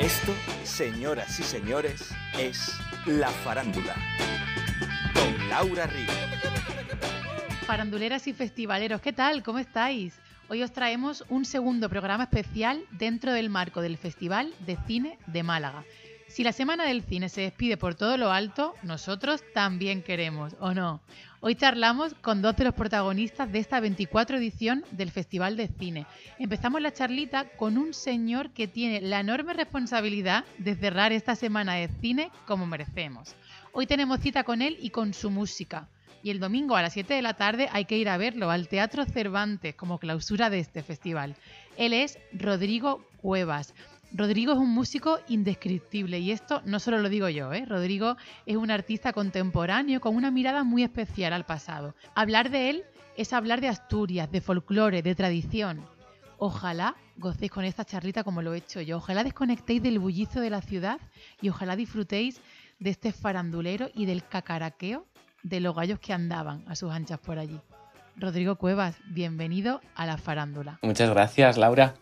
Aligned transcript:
Esto, 0.00 0.32
señoras 0.62 1.40
y 1.40 1.42
señores, 1.42 2.14
es 2.38 2.72
La 3.04 3.30
Farándula. 3.30 3.96
Con 5.12 5.48
Laura 5.48 5.88
Río. 5.88 6.06
Faranduleras 7.66 8.28
y 8.28 8.32
festivaleros, 8.32 9.00
¿qué 9.00 9.12
tal? 9.12 9.42
¿Cómo 9.42 9.58
estáis? 9.58 10.20
Hoy 10.48 10.62
os 10.62 10.70
traemos 10.72 11.24
un 11.28 11.44
segundo 11.44 11.88
programa 11.88 12.24
especial 12.24 12.84
dentro 12.92 13.32
del 13.32 13.50
marco 13.50 13.82
del 13.82 13.98
Festival 13.98 14.54
de 14.66 14.78
Cine 14.86 15.18
de 15.26 15.42
Málaga. 15.42 15.82
Si 16.28 16.44
la 16.44 16.52
Semana 16.52 16.84
del 16.84 17.02
Cine 17.02 17.30
se 17.30 17.40
despide 17.40 17.78
por 17.78 17.94
todo 17.94 18.18
lo 18.18 18.30
alto, 18.30 18.74
nosotros 18.82 19.42
también 19.54 20.02
queremos, 20.02 20.54
¿o 20.60 20.74
no? 20.74 21.00
Hoy 21.40 21.54
charlamos 21.54 22.14
con 22.14 22.42
dos 22.42 22.54
de 22.56 22.64
los 22.64 22.74
protagonistas 22.74 23.50
de 23.50 23.58
esta 23.58 23.80
24 23.80 24.36
edición 24.36 24.84
del 24.90 25.10
Festival 25.10 25.56
de 25.56 25.68
Cine. 25.68 26.06
Empezamos 26.38 26.82
la 26.82 26.92
charlita 26.92 27.48
con 27.56 27.78
un 27.78 27.94
señor 27.94 28.50
que 28.50 28.68
tiene 28.68 29.00
la 29.00 29.20
enorme 29.20 29.54
responsabilidad 29.54 30.44
de 30.58 30.76
cerrar 30.76 31.12
esta 31.12 31.34
semana 31.34 31.74
de 31.74 31.88
cine 32.00 32.30
como 32.46 32.66
merecemos. 32.66 33.34
Hoy 33.72 33.86
tenemos 33.86 34.20
cita 34.20 34.44
con 34.44 34.60
él 34.60 34.76
y 34.80 34.90
con 34.90 35.14
su 35.14 35.30
música. 35.30 35.88
Y 36.22 36.30
el 36.30 36.40
domingo 36.40 36.76
a 36.76 36.82
las 36.82 36.92
7 36.92 37.14
de 37.14 37.22
la 37.22 37.34
tarde 37.34 37.68
hay 37.72 37.86
que 37.86 37.96
ir 37.96 38.08
a 38.08 38.18
verlo 38.18 38.50
al 38.50 38.68
Teatro 38.68 39.06
Cervantes 39.06 39.74
como 39.74 39.98
clausura 39.98 40.50
de 40.50 40.58
este 40.58 40.82
festival. 40.82 41.36
Él 41.76 41.94
es 41.94 42.18
Rodrigo 42.32 43.06
Cuevas. 43.22 43.74
Rodrigo 44.12 44.52
es 44.52 44.58
un 44.58 44.70
músico 44.70 45.18
indescriptible 45.28 46.18
y 46.18 46.30
esto 46.30 46.62
no 46.64 46.80
solo 46.80 46.98
lo 46.98 47.08
digo 47.08 47.28
yo, 47.28 47.52
¿eh? 47.52 47.64
Rodrigo 47.66 48.16
es 48.46 48.56
un 48.56 48.70
artista 48.70 49.12
contemporáneo 49.12 50.00
con 50.00 50.16
una 50.16 50.30
mirada 50.30 50.64
muy 50.64 50.82
especial 50.82 51.32
al 51.32 51.44
pasado. 51.44 51.94
Hablar 52.14 52.50
de 52.50 52.70
él 52.70 52.84
es 53.16 53.32
hablar 53.32 53.60
de 53.60 53.68
Asturias, 53.68 54.30
de 54.30 54.40
folclore, 54.40 55.02
de 55.02 55.14
tradición. 55.14 55.84
Ojalá 56.38 56.96
gocéis 57.16 57.50
con 57.50 57.64
esta 57.64 57.84
charlita 57.84 58.24
como 58.24 58.42
lo 58.42 58.54
he 58.54 58.58
hecho 58.58 58.80
yo. 58.80 58.96
Ojalá 58.96 59.24
desconectéis 59.24 59.82
del 59.82 59.98
bullizo 59.98 60.40
de 60.40 60.50
la 60.50 60.62
ciudad 60.62 61.00
y 61.42 61.50
ojalá 61.50 61.76
disfrutéis 61.76 62.40
de 62.78 62.90
este 62.90 63.12
farandulero 63.12 63.88
y 63.92 64.06
del 64.06 64.24
cacaraqueo 64.24 65.04
de 65.42 65.60
los 65.60 65.74
gallos 65.74 65.98
que 65.98 66.12
andaban 66.12 66.64
a 66.66 66.76
sus 66.76 66.92
anchas 66.92 67.18
por 67.18 67.38
allí. 67.38 67.60
Rodrigo 68.16 68.56
Cuevas, 68.56 68.96
bienvenido 69.10 69.80
a 69.94 70.06
la 70.06 70.16
farándula. 70.16 70.78
Muchas 70.82 71.10
gracias, 71.10 71.56
Laura. 71.58 71.94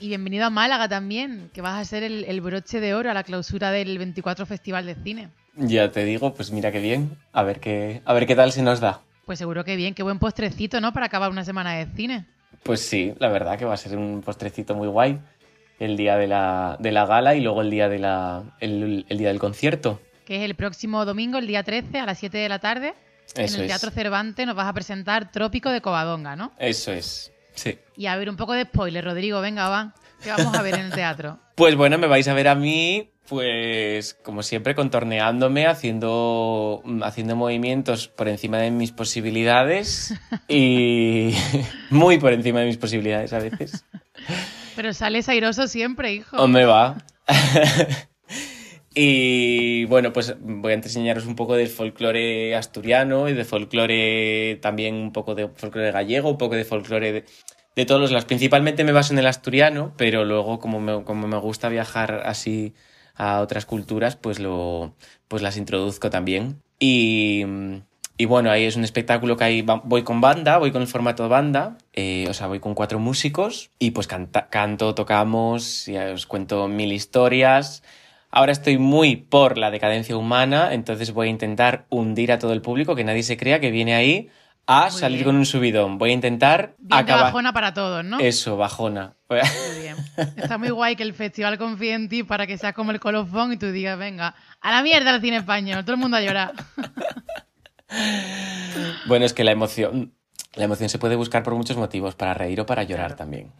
Y 0.00 0.08
bienvenido 0.08 0.44
a 0.44 0.50
Málaga 0.50 0.86
también, 0.88 1.50
que 1.54 1.62
vas 1.62 1.80
a 1.80 1.84
ser 1.84 2.02
el, 2.02 2.40
broche 2.42 2.80
de 2.80 2.94
oro 2.94 3.10
a 3.10 3.14
la 3.14 3.22
clausura 3.22 3.70
del 3.70 3.96
24 3.96 4.44
Festival 4.44 4.84
de 4.84 4.96
Cine. 4.96 5.30
Ya 5.56 5.90
te 5.90 6.04
digo, 6.04 6.34
pues 6.34 6.50
mira 6.50 6.72
qué 6.72 6.80
bien. 6.80 7.16
A 7.32 7.42
ver 7.42 7.60
qué, 7.60 8.02
a 8.04 8.12
ver 8.12 8.26
qué 8.26 8.34
tal 8.36 8.52
se 8.52 8.62
nos 8.62 8.80
da. 8.80 9.00
Pues 9.24 9.38
seguro 9.38 9.64
que 9.64 9.76
bien, 9.76 9.94
qué 9.94 10.02
buen 10.02 10.18
postrecito, 10.18 10.80
¿no? 10.80 10.92
Para 10.92 11.06
acabar 11.06 11.30
una 11.30 11.44
semana 11.44 11.74
de 11.74 11.86
cine. 11.94 12.26
Pues 12.64 12.80
sí, 12.80 13.14
la 13.18 13.28
verdad 13.28 13.58
que 13.58 13.64
va 13.64 13.74
a 13.74 13.78
ser 13.78 13.96
un 13.96 14.20
postrecito 14.20 14.74
muy 14.74 14.88
guay. 14.88 15.18
El 15.78 15.96
día 15.96 16.16
de 16.16 16.26
la, 16.26 16.76
gala 16.80 17.34
y 17.34 17.40
luego 17.40 17.62
el 17.62 17.70
día, 17.70 17.88
de 17.88 17.98
la, 17.98 18.42
el, 18.60 19.06
día 19.08 19.28
del 19.28 19.38
concierto. 19.38 20.00
Que 20.24 20.36
es 20.36 20.42
el 20.42 20.54
próximo 20.54 21.04
domingo, 21.04 21.38
el 21.38 21.46
día 21.46 21.62
13, 21.62 21.98
a 21.98 22.06
las 22.06 22.18
7 22.18 22.36
de 22.36 22.48
la 22.48 22.58
tarde. 22.58 22.94
en 23.36 23.54
el 23.54 23.66
Teatro 23.66 23.90
Cervantes 23.90 24.46
nos 24.46 24.54
vas 24.56 24.68
a 24.68 24.72
presentar 24.72 25.32
Trópico 25.32 25.70
de 25.70 25.80
Covadonga, 25.80 26.36
¿no? 26.36 26.52
Eso 26.58 26.92
es. 26.92 27.33
Sí. 27.54 27.78
Y 27.96 28.06
a 28.06 28.16
ver, 28.16 28.28
un 28.28 28.36
poco 28.36 28.52
de 28.52 28.64
spoiler, 28.64 29.04
Rodrigo, 29.04 29.40
venga, 29.40 29.68
va. 29.68 29.94
¿Qué 30.22 30.30
vamos 30.30 30.54
a 30.54 30.62
ver 30.62 30.74
en 30.74 30.86
el 30.86 30.92
teatro? 30.92 31.38
Pues 31.54 31.76
bueno, 31.76 31.98
me 31.98 32.08
vais 32.08 32.26
a 32.26 32.34
ver 32.34 32.48
a 32.48 32.56
mí, 32.56 33.12
pues 33.28 34.14
como 34.14 34.42
siempre, 34.42 34.74
contorneándome, 34.74 35.68
haciendo, 35.68 36.82
haciendo 37.04 37.36
movimientos 37.36 38.08
por 38.08 38.26
encima 38.26 38.58
de 38.58 38.72
mis 38.72 38.90
posibilidades 38.90 40.12
y 40.48 41.32
muy 41.90 42.18
por 42.18 42.32
encima 42.32 42.58
de 42.58 42.66
mis 42.66 42.76
posibilidades 42.76 43.32
a 43.32 43.38
veces. 43.38 43.84
Pero 44.74 44.92
sales 44.92 45.28
airoso 45.28 45.68
siempre, 45.68 46.12
hijo. 46.12 46.36
O 46.38 46.48
me 46.48 46.64
va. 46.64 46.96
Y 48.94 49.86
bueno, 49.86 50.12
pues 50.12 50.36
voy 50.40 50.72
a 50.72 50.74
enseñaros 50.76 51.26
un 51.26 51.34
poco 51.34 51.56
del 51.56 51.66
folclore 51.66 52.54
asturiano 52.54 53.28
y 53.28 53.32
de 53.32 53.44
folclore 53.44 54.58
también 54.62 54.94
un 54.94 55.12
poco 55.12 55.34
de 55.34 55.48
folclore 55.48 55.90
gallego, 55.90 56.30
un 56.30 56.38
poco 56.38 56.54
de 56.54 56.64
folclore 56.64 57.24
de, 57.74 57.86
todos 57.86 58.00
los 58.00 58.12
lados. 58.12 58.24
Principalmente 58.24 58.84
me 58.84 58.92
baso 58.92 59.12
en 59.12 59.18
el 59.18 59.26
asturiano, 59.26 59.92
pero 59.96 60.24
luego 60.24 60.60
como 60.60 60.80
me, 60.80 61.02
como 61.02 61.26
me 61.26 61.38
gusta 61.38 61.68
viajar 61.68 62.22
así 62.24 62.72
a 63.16 63.40
otras 63.40 63.66
culturas, 63.66 64.14
pues, 64.14 64.38
lo, 64.38 64.94
pues 65.26 65.42
las 65.42 65.56
introduzco 65.56 66.08
también. 66.08 66.62
Y, 66.78 67.44
y 68.16 68.26
bueno, 68.26 68.50
ahí 68.52 68.64
es 68.64 68.76
un 68.76 68.84
espectáculo 68.84 69.36
que 69.36 69.44
ahí 69.44 69.66
voy 69.84 70.04
con 70.04 70.20
banda, 70.20 70.58
voy 70.58 70.70
con 70.70 70.82
el 70.82 70.88
formato 70.88 71.24
de 71.24 71.28
banda, 71.28 71.78
eh, 71.92 72.26
o 72.28 72.34
sea, 72.34 72.46
voy 72.46 72.60
con 72.60 72.74
cuatro 72.74 73.00
músicos 73.00 73.70
y 73.80 73.90
pues 73.90 74.06
canto, 74.06 74.94
tocamos, 74.94 75.88
y 75.88 75.96
os 75.96 76.26
cuento 76.26 76.68
mil 76.68 76.92
historias. 76.92 77.82
Ahora 78.36 78.50
estoy 78.50 78.78
muy 78.78 79.14
por 79.14 79.58
la 79.58 79.70
decadencia 79.70 80.16
humana, 80.16 80.74
entonces 80.74 81.12
voy 81.12 81.28
a 81.28 81.30
intentar 81.30 81.86
hundir 81.88 82.32
a 82.32 82.40
todo 82.40 82.52
el 82.52 82.62
público, 82.62 82.96
que 82.96 83.04
nadie 83.04 83.22
se 83.22 83.36
crea 83.36 83.60
que 83.60 83.70
viene 83.70 83.94
ahí 83.94 84.28
a 84.66 84.90
salir 84.90 85.22
con 85.22 85.36
un 85.36 85.46
subidón. 85.46 85.98
Voy 85.98 86.10
a 86.10 86.14
intentar 86.14 86.74
acabar. 86.90 87.26
bajona 87.26 87.52
para 87.52 87.72
todos, 87.74 88.04
¿no? 88.04 88.18
Eso, 88.18 88.56
bajona. 88.56 89.14
Muy 89.28 89.38
bien. 89.80 89.94
Está 90.36 90.58
muy 90.58 90.70
guay 90.70 90.96
que 90.96 91.04
el 91.04 91.14
festival 91.14 91.58
confíe 91.58 91.94
en 91.94 92.08
ti 92.08 92.24
para 92.24 92.48
que 92.48 92.58
seas 92.58 92.74
como 92.74 92.90
el 92.90 92.98
colofón 92.98 93.52
y 93.52 93.56
tú 93.56 93.70
digas, 93.70 93.96
venga, 93.96 94.34
a 94.60 94.72
la 94.72 94.82
mierda 94.82 95.14
el 95.14 95.20
cine 95.20 95.36
español, 95.36 95.84
todo 95.84 95.94
el 95.94 96.00
mundo 96.00 96.16
a 96.16 96.20
llorar. 96.20 96.54
bueno, 99.06 99.26
es 99.26 99.32
que 99.32 99.44
la 99.44 99.52
emoción, 99.52 100.12
la 100.56 100.64
emoción 100.64 100.88
se 100.88 100.98
puede 100.98 101.14
buscar 101.14 101.44
por 101.44 101.54
muchos 101.54 101.76
motivos, 101.76 102.16
para 102.16 102.34
reír 102.34 102.60
o 102.60 102.66
para 102.66 102.82
llorar 102.82 103.14
también. 103.14 103.52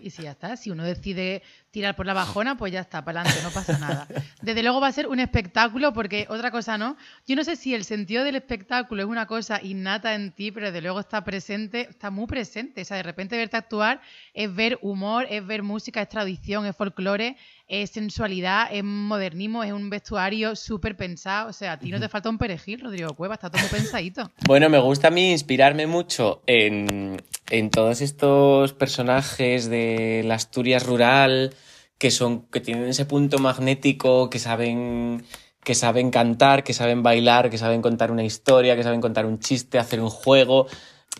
Y 0.00 0.10
si 0.10 0.22
ya 0.22 0.30
está, 0.30 0.56
si 0.56 0.70
uno 0.70 0.84
decide 0.84 1.42
tirar 1.78 1.94
por 1.94 2.06
la 2.06 2.12
bajona, 2.12 2.56
pues 2.56 2.72
ya 2.72 2.80
está, 2.80 3.04
para 3.04 3.20
adelante, 3.20 3.40
no 3.44 3.50
pasa 3.50 3.78
nada. 3.78 4.08
Desde 4.42 4.64
luego 4.64 4.80
va 4.80 4.88
a 4.88 4.92
ser 4.92 5.06
un 5.06 5.20
espectáculo, 5.20 5.92
porque 5.92 6.26
otra 6.28 6.50
cosa 6.50 6.76
no. 6.76 6.96
Yo 7.24 7.36
no 7.36 7.44
sé 7.44 7.54
si 7.54 7.72
el 7.72 7.84
sentido 7.84 8.24
del 8.24 8.34
espectáculo 8.34 9.04
es 9.04 9.08
una 9.08 9.26
cosa 9.26 9.60
innata 9.62 10.16
en 10.16 10.32
ti, 10.32 10.50
pero 10.50 10.66
desde 10.66 10.80
luego 10.80 10.98
está 10.98 11.22
presente, 11.22 11.86
está 11.88 12.10
muy 12.10 12.26
presente. 12.26 12.82
O 12.82 12.84
sea, 12.84 12.96
de 12.96 13.04
repente 13.04 13.36
verte 13.36 13.56
actuar 13.56 14.00
es 14.34 14.52
ver 14.52 14.80
humor, 14.82 15.28
es 15.30 15.46
ver 15.46 15.62
música, 15.62 16.02
es 16.02 16.08
tradición, 16.08 16.66
es 16.66 16.74
folclore, 16.74 17.36
es 17.68 17.90
sensualidad, 17.90 18.70
es 18.72 18.82
modernismo, 18.82 19.62
es 19.62 19.72
un 19.72 19.88
vestuario 19.88 20.56
súper 20.56 20.96
pensado. 20.96 21.50
O 21.50 21.52
sea, 21.52 21.72
a 21.72 21.78
ti 21.78 21.92
no 21.92 22.00
te 22.00 22.08
falta 22.08 22.28
un 22.28 22.38
perejil, 22.38 22.80
Rodrigo 22.80 23.14
Cueva, 23.14 23.34
está 23.34 23.50
todo 23.50 23.60
muy 23.60 23.70
pensadito. 23.70 24.32
Bueno, 24.48 24.68
me 24.68 24.78
gusta 24.78 25.08
a 25.08 25.10
mí 25.10 25.30
inspirarme 25.30 25.86
mucho 25.86 26.42
en, 26.46 27.22
en 27.50 27.70
todos 27.70 28.00
estos 28.00 28.72
personajes 28.72 29.68
de 29.68 30.22
la 30.24 30.34
Asturias 30.34 30.86
rural 30.86 31.54
que 31.98 32.10
son, 32.10 32.42
que 32.46 32.60
tienen 32.60 32.88
ese 32.88 33.04
punto 33.04 33.38
magnético, 33.38 34.30
que 34.30 34.38
saben, 34.38 35.24
que 35.64 35.74
saben 35.74 36.10
cantar, 36.10 36.64
que 36.64 36.72
saben 36.72 37.02
bailar, 37.02 37.50
que 37.50 37.58
saben 37.58 37.82
contar 37.82 38.10
una 38.10 38.24
historia, 38.24 38.76
que 38.76 38.84
saben 38.84 39.00
contar 39.00 39.26
un 39.26 39.40
chiste, 39.40 39.78
hacer 39.78 40.00
un 40.00 40.10
juego. 40.10 40.66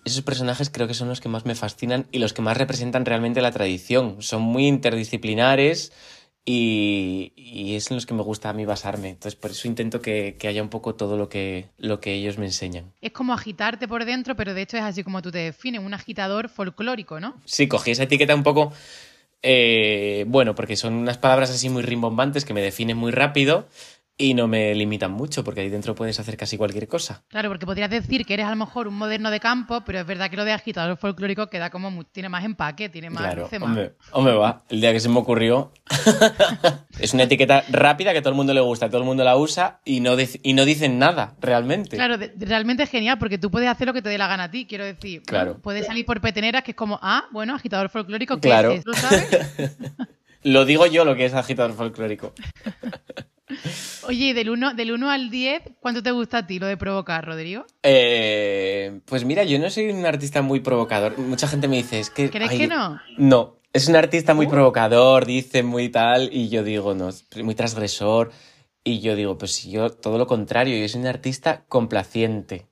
Esos 0.05 0.23
personajes 0.23 0.71
creo 0.71 0.87
que 0.87 0.95
son 0.95 1.09
los 1.09 1.21
que 1.21 1.29
más 1.29 1.45
me 1.45 1.57
fascinan 1.57 2.07
y 2.13 2.19
los 2.19 2.33
que 2.33 2.43
más 2.43 2.57
representan 2.57 3.05
realmente 3.05 3.43
la 3.43 3.51
tradición. 3.51 4.23
Son 4.23 4.41
muy 4.41 4.69
interdisciplinares 4.69 5.93
y, 6.45 7.33
y 7.37 7.75
es 7.75 7.91
en 7.91 7.97
los 7.97 8.07
que 8.07 8.15
me 8.15 8.23
gusta 8.23 8.49
a 8.49 8.53
mí 8.53 8.65
basarme. 8.65 9.11
Entonces, 9.11 9.35
por 9.35 9.51
eso 9.51 9.67
intento 9.67 10.01
que, 10.01 10.37
que, 10.39 10.49
haya 10.49 10.63
un 10.63 10.71
poco 10.71 10.95
todo 10.95 11.17
lo 11.19 11.29
que, 11.29 11.69
lo 11.77 12.01
que 12.01 12.15
ellos 12.15 12.39
me 12.39 12.47
enseñan. 12.47 12.93
Es 13.03 13.11
como 13.11 13.35
agitarte 13.35 13.87
por 13.89 14.05
dentro, 14.05 14.37
pero 14.37 14.55
de 14.55 14.63
hecho 14.63 14.77
es 14.77 14.85
así 14.85 15.03
como 15.03 15.21
tú 15.21 15.31
te 15.31 15.39
defines, 15.39 15.83
un 15.83 15.93
agitador 15.93 16.49
folclórico, 16.49 17.21
¿no? 17.21 17.35
Sí, 17.45 17.67
cogí 17.69 17.91
esa 17.91 18.05
etiqueta 18.05 18.35
un 18.35 18.45
poco 18.45 18.73
eh, 19.43 20.25
bueno, 20.29 20.55
porque 20.55 20.77
son 20.77 20.95
unas 20.95 21.19
palabras 21.19 21.51
así 21.51 21.69
muy 21.69 21.83
rimbombantes 21.83 22.45
que 22.45 22.55
me 22.55 22.63
definen 22.63 22.97
muy 22.97 23.13
rápido 23.13 23.67
y 24.19 24.35
no 24.35 24.49
me 24.49 24.75
limitan 24.75 25.13
mucho, 25.13 25.45
porque 25.45 25.61
ahí 25.61 25.71
dentro 25.71 25.95
puedes 25.95 26.19
hacer 26.19 26.37
casi 26.37 26.59
cualquier 26.59 26.89
cosa. 26.89 27.23
Claro, 27.29 27.49
porque 27.49 27.65
podrías 27.65 27.89
decir 27.89 28.27
que 28.27 28.35
eres 28.35 28.47
a 28.47 28.51
lo 28.51 28.57
mejor 28.57 28.89
un 28.89 28.95
moderno 28.95 29.31
de 29.31 29.39
campo, 29.39 29.83
pero 29.87 30.01
es 30.01 30.07
verdad 30.07 30.29
que 30.29 30.37
lo 30.37 30.45
de 30.45 30.53
agitador 30.53 30.97
folclórico 30.97 31.49
queda 31.49 31.71
como 31.71 32.05
tiene 32.05 32.29
más 32.29 32.45
empaque, 32.45 32.89
tiene 32.89 33.11
más. 33.11 33.23
Claro, 33.23 33.49
hombre, 33.61 33.93
hombre, 34.11 34.35
va. 34.35 34.63
El 34.69 34.81
día 34.81 34.93
que 34.93 34.99
se 34.99 35.09
me 35.09 35.19
ocurrió. 35.19 35.73
es 36.99 37.15
una 37.15 37.23
etiqueta 37.23 37.63
rápida 37.71 38.13
que 38.13 38.21
todo 38.21 38.31
el 38.31 38.37
mundo 38.37 38.53
le 38.53 38.61
gusta, 38.61 38.89
todo 38.89 38.99
el 38.99 39.07
mundo 39.07 39.23
la 39.23 39.37
usa 39.37 39.81
y 39.85 40.01
no, 40.01 40.17
y 40.43 40.53
no 40.53 40.65
dicen 40.65 40.99
nada, 40.99 41.37
realmente. 41.41 41.97
Claro, 41.97 42.17
realmente 42.37 42.83
es 42.83 42.91
genial, 42.91 43.19
porque 43.19 43.39
tú 43.39 43.53
puedes 43.53 43.69
hacer 43.69 43.87
lo 43.87 43.95
que 43.95 44.03
te 44.03 44.09
dé 44.09 44.19
la 44.19 44.27
gana 44.27 44.45
a 44.45 44.51
ti, 44.51 44.67
quiero 44.67 44.85
decir. 44.85 45.23
Claro. 45.23 45.59
puedes 45.63 45.87
salir 45.87 46.05
por 46.05 46.21
peteneras, 46.21 46.65
que 46.65 46.73
es 46.73 46.77
como, 46.77 46.99
ah, 47.03 47.27
bueno, 47.31 47.55
agitador 47.55 47.89
folclórico, 47.89 48.41
¿qué 48.41 48.75
es? 48.75 48.85
¿Lo 48.85 48.95
sabes? 48.95 49.29
lo 50.43 50.65
digo 50.65 50.87
yo 50.87 51.05
lo 51.05 51.17
que 51.17 51.25
es 51.25 51.35
agitador 51.35 51.75
folclórico. 51.75 52.33
Oye, 54.07 54.35
del 54.35 54.51
1 54.51 54.75
del 54.75 54.93
uno 54.93 55.11
al 55.11 55.31
10, 55.31 55.63
¿cuánto 55.81 56.03
te 56.03 56.11
gusta 56.11 56.39
a 56.39 56.47
ti 56.47 56.59
lo 56.59 56.67
de 56.67 56.77
provocar, 56.77 57.25
Rodrigo? 57.25 57.65
Eh, 57.83 59.01
pues 59.07 59.25
mira, 59.25 59.45
yo 59.45 59.59
no 59.59 59.71
soy 59.71 59.91
un 59.91 60.05
artista 60.07 60.43
muy 60.43 60.61
provocador. 60.61 61.19
Mucha 61.19 61.49
gente 61.49 61.69
me 61.69 61.77
dice, 61.77 62.01
es 62.01 62.11
que... 62.11 62.31
¿Crees 62.31 62.51
que 62.51 62.67
no? 62.67 63.01
No, 63.17 63.59
es 63.73 63.89
un 63.89 63.97
artista 63.97 64.35
muy 64.35 64.47
uh. 64.47 64.51
provocador, 64.51 65.27
dice 65.27 65.63
muy 65.63 65.89
tal, 65.89 66.31
y 66.33 66.49
yo 66.49 66.63
digo, 66.63 66.95
no, 66.95 67.09
es 67.09 67.27
muy 67.43 67.55
transgresor. 67.55 68.31
Y 68.85 69.01
yo 69.01 69.17
digo, 69.17 69.37
pues 69.37 69.65
yo 69.65 69.91
todo 69.91 70.17
lo 70.17 70.27
contrario, 70.27 70.79
yo 70.79 70.89
soy 70.89 71.03
un 71.03 71.07
artista 71.07 71.65
complaciente. 71.69 72.69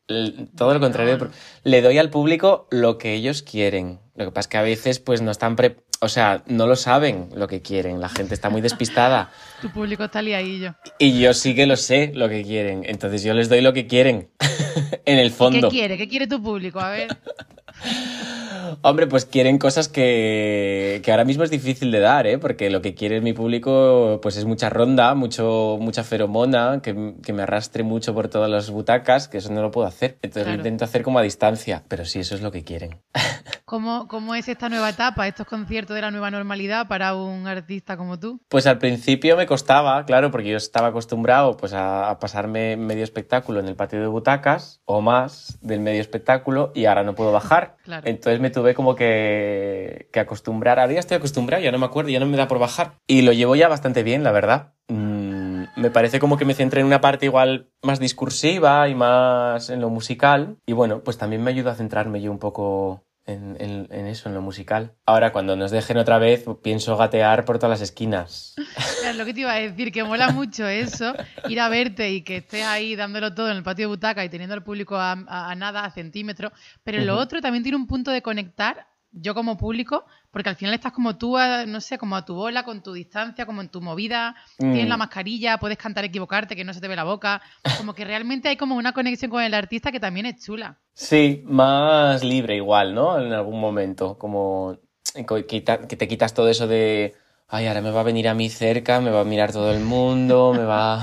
Todo 0.56 0.72
lo 0.72 0.80
contrario, 0.80 1.30
le 1.62 1.82
doy 1.82 1.98
al 1.98 2.08
público 2.08 2.68
lo 2.70 2.96
que 2.96 3.12
ellos 3.12 3.42
quieren. 3.42 4.00
Lo 4.16 4.24
que 4.24 4.30
pasa 4.30 4.40
es 4.40 4.48
que 4.48 4.56
a 4.58 4.62
veces 4.62 4.98
pues 4.98 5.22
no 5.22 5.30
están 5.30 5.56
pre 5.56 5.76
o 6.00 6.08
sea, 6.08 6.42
no 6.46 6.66
lo 6.66 6.76
saben 6.76 7.30
lo 7.34 7.48
que 7.48 7.62
quieren, 7.62 8.00
la 8.00 8.08
gente 8.08 8.34
está 8.34 8.50
muy 8.50 8.60
despistada. 8.60 9.30
tu 9.62 9.70
público 9.70 10.04
está 10.04 10.20
liadillo. 10.20 10.74
Y 10.98 11.18
yo 11.18 11.32
sí 11.32 11.54
que 11.54 11.66
lo 11.66 11.76
sé 11.76 12.12
lo 12.14 12.28
que 12.28 12.42
quieren, 12.42 12.82
entonces 12.86 13.22
yo 13.22 13.32
les 13.32 13.48
doy 13.48 13.60
lo 13.60 13.72
que 13.72 13.86
quieren, 13.86 14.28
en 15.04 15.18
el 15.18 15.30
fondo. 15.30 15.68
¿Qué 15.68 15.76
quiere? 15.76 15.96
¿Qué 15.96 16.08
quiere 16.08 16.26
tu 16.26 16.42
público? 16.42 16.80
A 16.80 16.90
ver. 16.90 17.16
Hombre, 18.82 19.06
pues 19.06 19.24
quieren 19.24 19.58
cosas 19.58 19.88
que, 19.88 21.00
que, 21.04 21.10
ahora 21.10 21.24
mismo 21.24 21.44
es 21.44 21.50
difícil 21.50 21.90
de 21.90 22.00
dar, 22.00 22.26
¿eh? 22.26 22.38
Porque 22.38 22.70
lo 22.70 22.82
que 22.82 22.94
quiere 22.94 23.20
mi 23.20 23.32
público 23.32 24.18
pues 24.22 24.36
es 24.36 24.44
mucha 24.44 24.70
ronda, 24.70 25.14
mucho, 25.14 25.78
mucha 25.80 26.04
feromona, 26.04 26.80
que, 26.82 27.14
que 27.22 27.32
me 27.32 27.42
arrastre 27.42 27.82
mucho 27.82 28.14
por 28.14 28.28
todas 28.28 28.50
las 28.50 28.70
butacas, 28.70 29.28
que 29.28 29.38
eso 29.38 29.52
no 29.52 29.62
lo 29.62 29.70
puedo 29.70 29.86
hacer. 29.86 30.18
Entonces 30.22 30.48
lo 30.48 30.54
intento 30.54 30.84
hacer 30.84 31.02
como 31.02 31.18
a 31.18 31.22
distancia, 31.22 31.84
pero 31.88 32.04
sí, 32.04 32.20
eso 32.20 32.34
es 32.34 32.42
lo 32.42 32.50
que 32.50 32.64
quieren. 32.64 33.00
¿Cómo, 33.64 34.06
¿Cómo 34.06 34.34
es 34.34 34.48
esta 34.48 34.68
nueva 34.68 34.90
etapa, 34.90 35.26
estos 35.26 35.46
conciertos 35.46 35.96
de 35.96 36.02
la 36.02 36.12
nueva 36.12 36.30
normalidad 36.30 36.86
para 36.86 37.14
un 37.16 37.48
artista 37.48 37.96
como 37.96 38.18
tú? 38.18 38.40
Pues 38.48 38.66
al 38.68 38.78
principio 38.78 39.36
me 39.36 39.46
costaba, 39.46 40.04
claro, 40.04 40.30
porque 40.30 40.50
yo 40.50 40.56
estaba 40.56 40.88
acostumbrado 40.88 41.56
pues 41.56 41.72
a, 41.72 42.10
a 42.10 42.18
pasarme 42.20 42.76
medio 42.76 43.02
espectáculo 43.02 43.58
en 43.58 43.66
el 43.66 43.74
patio 43.74 44.00
de 44.00 44.06
butacas 44.06 44.80
o 44.84 45.00
más 45.00 45.58
del 45.62 45.80
medio 45.80 46.00
espectáculo 46.00 46.70
y 46.74 46.84
ahora 46.84 47.02
no 47.02 47.14
puedo 47.14 47.32
bajar. 47.32 47.76
Claro. 47.82 48.06
Entonces 48.06 48.40
me 48.40 48.50
tuve 48.56 48.74
como 48.74 48.94
que, 48.94 50.08
que 50.10 50.18
acostumbrar. 50.18 50.80
Ahora 50.80 50.94
ya 50.94 51.00
estoy 51.00 51.18
acostumbrado, 51.18 51.62
ya 51.62 51.70
no 51.70 51.78
me 51.78 51.84
acuerdo, 51.84 52.08
ya 52.08 52.20
no 52.20 52.24
me 52.24 52.38
da 52.38 52.48
por 52.48 52.58
bajar. 52.58 52.94
Y 53.06 53.20
lo 53.20 53.34
llevo 53.34 53.54
ya 53.54 53.68
bastante 53.68 54.02
bien, 54.02 54.24
la 54.24 54.32
verdad. 54.32 54.72
Mm, 54.88 55.64
me 55.76 55.90
parece 55.90 56.20
como 56.20 56.38
que 56.38 56.46
me 56.46 56.54
centré 56.54 56.80
en 56.80 56.86
una 56.86 57.02
parte 57.02 57.26
igual 57.26 57.68
más 57.82 58.00
discursiva 58.00 58.88
y 58.88 58.94
más 58.94 59.68
en 59.68 59.82
lo 59.82 59.90
musical. 59.90 60.56
Y 60.64 60.72
bueno, 60.72 61.00
pues 61.00 61.18
también 61.18 61.44
me 61.44 61.50
ayuda 61.50 61.72
a 61.72 61.74
centrarme 61.74 62.22
yo 62.22 62.32
un 62.32 62.38
poco 62.38 63.02
en, 63.26 63.56
en, 63.60 63.88
en, 63.90 64.06
eso, 64.06 64.28
en 64.28 64.34
lo 64.34 64.40
musical. 64.40 64.92
Ahora, 65.04 65.32
cuando 65.32 65.56
nos 65.56 65.70
dejen 65.70 65.98
otra 65.98 66.18
vez, 66.18 66.44
pienso 66.62 66.96
gatear 66.96 67.44
por 67.44 67.58
todas 67.58 67.80
las 67.80 67.88
esquinas. 67.88 68.54
Claro, 69.00 69.18
lo 69.18 69.24
que 69.24 69.34
te 69.34 69.40
iba 69.40 69.52
a 69.52 69.58
decir, 69.60 69.92
que 69.92 70.02
mola 70.02 70.30
mucho 70.30 70.66
eso, 70.66 71.14
ir 71.48 71.60
a 71.60 71.68
verte 71.68 72.10
y 72.10 72.22
que 72.22 72.38
estés 72.38 72.64
ahí 72.64 72.96
dándolo 72.96 73.34
todo 73.34 73.50
en 73.50 73.56
el 73.56 73.62
patio 73.62 73.84
de 73.84 73.94
butaca 73.94 74.24
y 74.24 74.28
teniendo 74.28 74.54
al 74.54 74.64
público 74.64 74.96
a, 74.96 75.12
a, 75.12 75.50
a 75.50 75.54
nada, 75.54 75.84
a 75.84 75.90
centímetros. 75.90 76.52
Pero 76.82 76.98
uh 76.98 77.02
-huh. 77.02 77.06
lo 77.06 77.16
otro 77.18 77.40
también 77.40 77.62
tiene 77.62 77.76
un 77.76 77.86
punto 77.86 78.10
de 78.10 78.22
conectar, 78.22 78.88
yo 79.12 79.34
como 79.34 79.56
público, 79.56 80.04
porque 80.36 80.50
al 80.50 80.56
final 80.56 80.74
estás 80.74 80.92
como 80.92 81.16
tú, 81.16 81.38
a, 81.38 81.64
no 81.64 81.80
sé, 81.80 81.96
como 81.96 82.14
a 82.14 82.26
tu 82.26 82.34
bola, 82.34 82.62
con 82.62 82.82
tu 82.82 82.92
distancia, 82.92 83.46
como 83.46 83.62
en 83.62 83.70
tu 83.70 83.80
movida, 83.80 84.36
mm. 84.58 84.70
tienes 84.70 84.86
la 84.86 84.98
mascarilla, 84.98 85.56
puedes 85.56 85.78
cantar, 85.78 86.04
equivocarte, 86.04 86.54
que 86.54 86.62
no 86.62 86.74
se 86.74 86.80
te 86.82 86.88
ve 86.88 86.94
la 86.94 87.04
boca, 87.04 87.40
como 87.78 87.94
que 87.94 88.04
realmente 88.04 88.50
hay 88.50 88.58
como 88.58 88.74
una 88.74 88.92
conexión 88.92 89.30
con 89.30 89.42
el 89.42 89.54
artista 89.54 89.90
que 89.90 89.98
también 89.98 90.26
es 90.26 90.44
chula. 90.44 90.78
Sí, 90.92 91.42
más 91.46 92.22
libre 92.22 92.54
igual, 92.54 92.94
¿no? 92.94 93.18
En 93.18 93.32
algún 93.32 93.58
momento, 93.58 94.18
como 94.18 94.76
que 95.14 95.96
te 95.96 96.06
quitas 96.06 96.34
todo 96.34 96.50
eso 96.50 96.66
de 96.66 97.14
ay, 97.48 97.66
ahora 97.66 97.80
me 97.80 97.90
va 97.90 98.00
a 98.00 98.04
venir 98.04 98.28
a 98.28 98.34
mí 98.34 98.50
cerca, 98.50 99.00
me 99.00 99.10
va 99.10 99.20
a 99.20 99.24
mirar 99.24 99.52
todo 99.52 99.72
el 99.72 99.80
mundo, 99.80 100.52
me 100.54 100.64
va, 100.64 101.02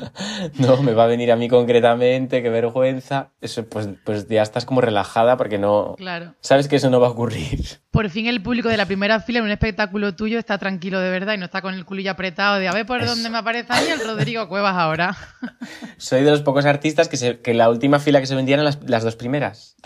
no, 0.58 0.82
me 0.82 0.92
va 0.94 1.04
a 1.04 1.06
venir 1.06 1.30
a 1.30 1.36
mí 1.36 1.48
concretamente, 1.48 2.42
qué 2.42 2.48
vergüenza. 2.48 3.30
Eso, 3.40 3.66
pues, 3.68 3.88
pues 4.04 4.28
ya 4.28 4.42
estás 4.42 4.64
como 4.64 4.80
relajada 4.80 5.36
porque 5.36 5.58
no, 5.58 5.94
claro. 5.96 6.34
sabes 6.40 6.68
que 6.68 6.76
eso 6.76 6.90
no 6.90 7.00
va 7.00 7.08
a 7.08 7.10
ocurrir. 7.10 7.80
Por 7.90 8.10
fin 8.10 8.26
el 8.26 8.42
público 8.42 8.68
de 8.68 8.76
la 8.76 8.86
primera 8.86 9.20
fila 9.20 9.38
en 9.38 9.44
un 9.44 9.50
espectáculo 9.50 10.16
tuyo 10.16 10.38
está 10.38 10.58
tranquilo 10.58 10.98
de 10.98 11.10
verdad 11.10 11.34
y 11.34 11.38
no 11.38 11.44
está 11.44 11.62
con 11.62 11.74
el 11.74 11.84
culillo 11.84 12.10
apretado 12.10 12.58
de 12.58 12.66
a 12.66 12.72
ver 12.72 12.86
por 12.86 13.00
eso. 13.00 13.14
dónde 13.14 13.30
me 13.30 13.38
aparece 13.38 13.72
a 13.72 13.80
mí 13.80 13.88
el 13.88 14.04
Rodrigo 14.04 14.48
Cuevas 14.48 14.74
ahora. 14.74 15.16
Soy 15.98 16.22
de 16.22 16.30
los 16.30 16.42
pocos 16.42 16.64
artistas 16.64 17.08
que, 17.08 17.16
se, 17.16 17.40
que 17.40 17.54
la 17.54 17.68
última 17.70 18.00
fila 18.00 18.20
que 18.20 18.26
se 18.26 18.34
vendían 18.34 18.60
eran 18.60 18.64
las, 18.64 18.82
las 18.88 19.04
dos 19.04 19.16
primeras. 19.16 19.76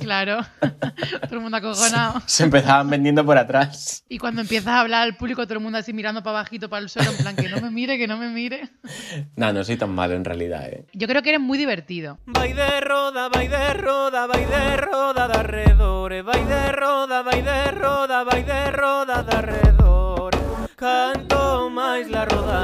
Claro, 0.00 0.38
todo 0.60 1.34
el 1.34 1.40
mundo 1.40 1.58
acojonado. 1.58 2.22
Se 2.24 2.44
empezaban 2.44 2.88
vendiendo 2.88 3.24
por 3.26 3.36
atrás. 3.36 4.02
Y 4.08 4.16
cuando 4.16 4.40
empiezas 4.40 4.68
a 4.68 4.80
hablar 4.80 5.17
público, 5.18 5.44
todo 5.44 5.54
el 5.54 5.60
mundo 5.60 5.78
así 5.78 5.92
mirando 5.92 6.22
para 6.22 6.38
bajito, 6.38 6.68
para 6.70 6.82
el 6.82 6.88
suelo, 6.88 7.10
en 7.10 7.16
plan, 7.18 7.36
que 7.36 7.48
no 7.48 7.60
me 7.60 7.70
mire, 7.70 7.98
que 7.98 8.06
no 8.06 8.16
me 8.16 8.28
mire. 8.28 8.70
No, 9.36 9.52
no 9.52 9.64
soy 9.64 9.76
tan 9.76 9.90
malo 9.90 10.14
en 10.14 10.24
realidad, 10.24 10.68
¿eh? 10.68 10.86
Yo 10.94 11.06
creo 11.06 11.22
que 11.22 11.30
eres 11.30 11.40
muy 11.40 11.58
divertido. 11.58 12.18
Vai 12.26 12.52
de 12.52 12.80
roda, 12.80 13.28
vai 13.28 13.48
de 13.48 13.74
roda, 13.74 14.26
vai 14.26 14.46
de 14.46 14.76
roda 14.76 15.28
de 15.28 15.38
arredores, 15.38 16.24
vai 16.24 16.44
de 16.44 16.72
roda, 16.72 17.22
vai 17.22 17.42
de 17.42 17.70
roda, 17.72 18.24
vai 18.24 18.42
de 18.42 18.70
roda 18.70 19.22
de 19.22 19.36
arredores. 19.36 20.40
Canto 20.76 21.68
máis 21.70 22.08
la 22.08 22.24
roda 22.24 22.62